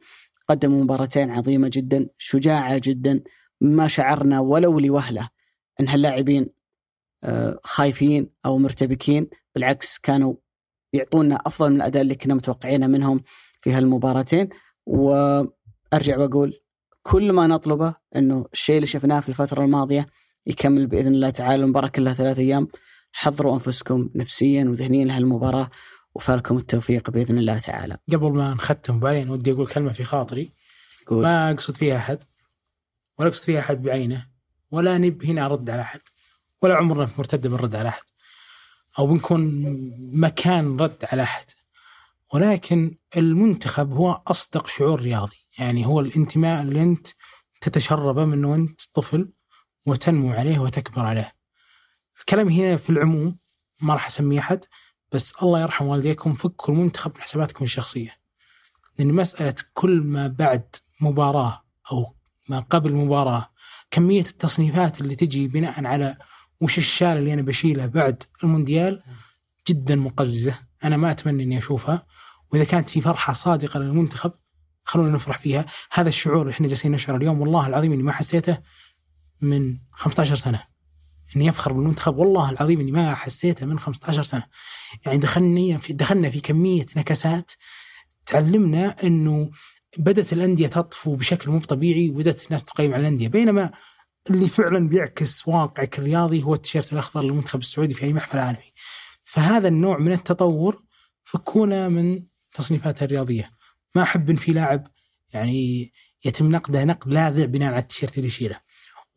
[0.53, 3.23] قدموا مباراتين عظيمة جدا شجاعة جدا
[3.61, 5.29] ما شعرنا ولو لوهلة
[5.79, 6.49] أن هاللاعبين
[7.23, 10.35] آه، خايفين أو مرتبكين بالعكس كانوا
[10.93, 13.23] يعطونا أفضل من الأداء اللي كنا متوقعينه منهم
[13.61, 14.49] في هالمباراتين.
[14.85, 16.59] وأرجع وأقول
[17.03, 20.07] كل ما نطلبه أنه الشيء اللي شفناه في الفترة الماضية
[20.47, 22.67] يكمل بإذن الله تعالى المباراة كلها ثلاث أيام.
[23.11, 25.69] حضروا أنفسكم نفسيا وذهنيا لهالمباراة.
[26.15, 27.97] وفالكم التوفيق بإذن الله تعالى.
[28.11, 30.51] قبل ما نختم بعدين ودي أقول كلمة في خاطري.
[31.07, 31.23] قول.
[31.23, 32.23] ما أقصد فيها أحد
[33.17, 34.27] ولا أقصد فيها أحد بعينه
[34.71, 36.01] ولا نب هنا أرد على أحد
[36.61, 38.03] ولا عمرنا في مرتدة بنرد على أحد
[38.99, 39.63] أو بنكون
[40.13, 41.45] مكان رد على أحد.
[42.33, 45.47] ولكن المنتخب هو أصدق شعور رياضي.
[45.59, 47.07] يعني هو الانتماء اللي أنت
[47.61, 49.29] تتشربه من وأنت طفل
[49.85, 51.33] وتنمو عليه وتكبر عليه.
[52.19, 53.37] الكلام هنا في العموم
[53.81, 54.65] ما راح اسمي أحد.
[55.13, 58.11] بس الله يرحم والديكم فكوا المنتخب من حساباتكم الشخصية.
[58.99, 62.15] لأن مسألة كل ما بعد مباراة أو
[62.49, 63.49] ما قبل مباراة
[63.91, 66.17] كمية التصنيفات اللي تجي بناء على
[66.61, 69.03] وش الشال اللي أنا بشيله بعد المونديال
[69.67, 70.59] جدا مقززة.
[70.83, 72.05] أنا ما أتمنى إني أشوفها.
[72.51, 74.31] وإذا كانت في فرحة صادقة للمنتخب
[74.83, 75.65] خلونا نفرح فيها.
[75.91, 78.57] هذا الشعور اللي إحنا جالسين نشعر اليوم والله العظيم إني ما حسيته
[79.41, 80.72] من 15 سنة.
[81.35, 84.43] إني أفخر بالمنتخب والله العظيم إني ما حسيته من 15 سنة
[85.05, 87.51] يعني دخلني في دخلنا في كمية نكسات
[88.25, 89.51] تعلمنا إنه
[89.97, 93.71] بدأت الأندية تطفو بشكل مو طبيعي وبدأت الناس تقيم على الأندية بينما
[94.29, 98.71] اللي فعلا بيعكس واقعك الرياضي هو التيشيرت الأخضر للمنتخب السعودي في أي محفل عالمي.
[99.23, 100.83] فهذا النوع من التطور
[101.23, 103.51] فكونا من تصنيفاتها الرياضية.
[103.95, 104.87] ما أحب إن في لاعب
[105.33, 105.91] يعني
[106.25, 108.59] يتم نقده نقد لاذع بناء على التيشيرت اللي يشيله.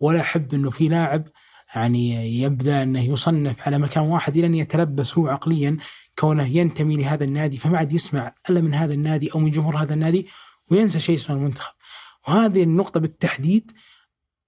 [0.00, 1.28] ولا أحب إنه في لاعب
[1.76, 5.76] يعني يبدأ انه يصنف على مكان واحد إلى أن يتلبس هو عقليا
[6.18, 9.94] كونه ينتمي لهذا النادي فما عاد يسمع إلا من هذا النادي أو من جمهور هذا
[9.94, 10.26] النادي
[10.70, 11.74] وينسى شيء اسمه المنتخب.
[12.28, 13.72] وهذه النقطة بالتحديد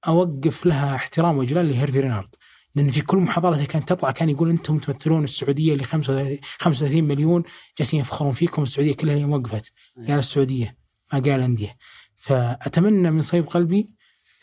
[0.09, 2.35] أوقف لها احترام وإجلال لهيرفي رينارد
[2.75, 7.43] لأن في كل محاضرته كانت تطلع كان يقول أنتم تمثلون السعودية اللي 35 مليون
[7.79, 9.73] جالسين يفخرون فيكم السعودية كلها اليوم وقفت.
[9.97, 10.77] قال السعودية
[11.13, 11.77] ما قال أندية.
[12.17, 13.91] فأتمنى من صيب قلبي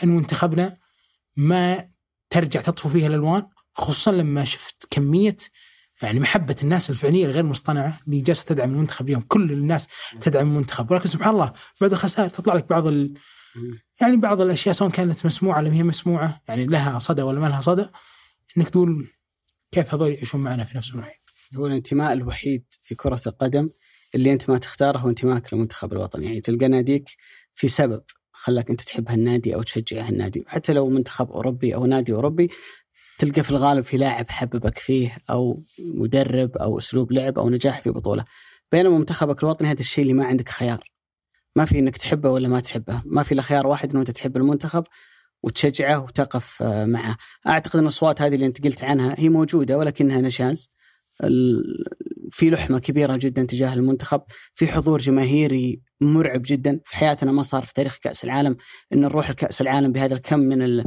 [0.04, 0.78] أن منتخبنا
[1.36, 1.95] ما
[2.36, 5.38] ترجع تطفو فيها الألوان خصوصا لما شفت كمية
[6.02, 9.22] يعني محبة الناس الفعلية الغير مصطنعة اللي جالسة تدعم المنتخب اليوم.
[9.22, 9.88] كل الناس
[10.22, 10.92] تدعم المنتخب.
[10.92, 13.14] ولكن سبحان الله بعد الخسائر تطلع لك بعض ال...
[14.02, 17.62] يعني بعض الأشياء سواء كانت مسموعة لم هي مسموعة يعني لها صدى ولا ما لها
[17.62, 17.86] صدى
[18.58, 19.08] إنك تقول
[19.72, 23.70] كيف هذول يعيشون معنا في نفس المحيط هو الانتماء الوحيد في كرة القدم
[24.16, 27.10] اللي أنت ما تختاره هو انتمائك للمنتخب الوطني، يعني تلقى ناديك
[27.56, 28.04] في سبب.
[28.36, 32.50] خلاك أنت تحب هالنادي أو تشجع هالنادي، حتى لو منتخب أوروبي أو نادي أوروبي
[33.18, 37.90] تلقى في الغالب في لاعب حببك فيه أو مدرب أو أسلوب لعب أو نجاح في
[37.90, 38.26] بطولة.
[38.72, 40.92] بينما منتخبك الوطني هذا الشيء اللي ما عندك خيار.
[41.56, 44.38] ما في إنك تحبه ولا ما تحبه، ما في إلا خيار واحد إنه أنت تحب
[44.38, 44.84] المنتخب
[45.44, 47.18] وتشجعه وتقف آه، معه.
[47.48, 50.70] أعتقد إن الأصوات هذه اللي أنت قلت عنها هي موجودة ولكنها نشاز.
[52.32, 54.22] في لحمة كبيرة جدا تجاه المنتخب،
[54.56, 58.56] في حضور جماهيري مرعب جدا، في حياتنا ما صار في تاريخ كأس العالم
[58.94, 60.84] إن نروح لكأس العالم بهذا الكم من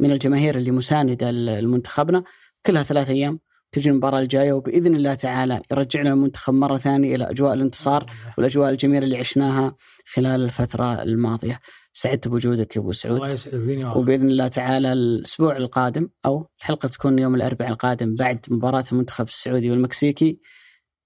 [0.00, 2.24] من الجماهير اللي مساندة لمنتخبنا،
[2.66, 3.38] كلها ثلاث أيام
[3.72, 9.04] تجي المباراة الجاية وبإذن الله تعالى يرجعنا المنتخب مرة ثانية إلى أجواء الانتصار والأجواء الجميلة
[9.04, 9.76] اللي عشناها
[10.14, 11.60] خلال الفترة الماضية.
[11.92, 13.16] سعدت بوجودك يا أبو سعود.
[13.16, 13.96] الله يسعدك.
[13.96, 19.70] وبإذن الله تعالى الأسبوع القادم أو الحلقة بتكون يوم الأربعاء القادم بعد مباراة المنتخب السعودي
[19.70, 20.40] والمكسيكي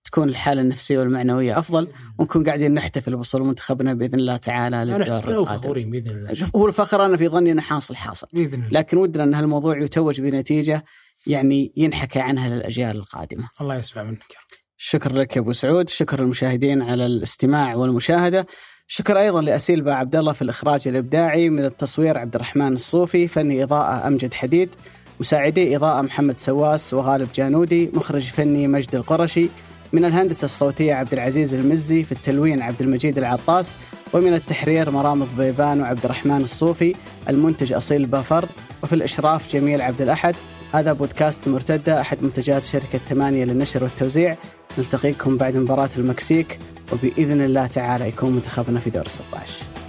[0.07, 1.89] تكون الحالة النفسية والمعنوية أفضل
[2.19, 5.39] ونكون قاعدين نحتفل بوصول منتخبنا بإذن الله تعالى للدور.
[5.39, 8.97] وفخورين بإذن الله شوف هو الفخر أنا في ظني إنه حاصل حاصل بإذن الله لكن
[8.99, 10.85] ودنا إن هالموضوع يتوج بنتيجة
[11.27, 13.49] يعني ينحكى عنها للأجيال القادمة.
[13.61, 18.47] الله يسمع منك يا رب شكر لك يا أبو سعود، شكر للمشاهدين على الاستماع والمشاهدة.
[18.87, 24.07] شكر أيضا لأسيل عبد الله في الإخراج الإبداعي، من التصوير عبد الرحمن الصوفي، فني إضاءة
[24.07, 24.75] أمجد حديد،
[25.21, 29.49] مساعدي إضاءة محمد سواس وغالب جانودي، مخرج فني مجد القرشي،
[29.93, 33.77] من الهندسة الصوتية عبد العزيز المزي، في التلوين عبد المجيد العطاس،
[34.13, 36.95] ومن التحرير مرام الضبيبان وعبد الرحمن الصوفي،
[37.29, 38.49] المنتج أصيل بافر،
[38.83, 40.35] وفي الإشراف جميل عبد الأحد.
[40.73, 44.37] هذا بودكاست مرتدة أحد منتجات شركة ثمانية للنشر والتوزيع
[44.79, 46.59] نلتقيكم بعد مباراة المكسيك
[46.93, 49.86] وبإذن الله تعالى يكون منتخبنا في دور 16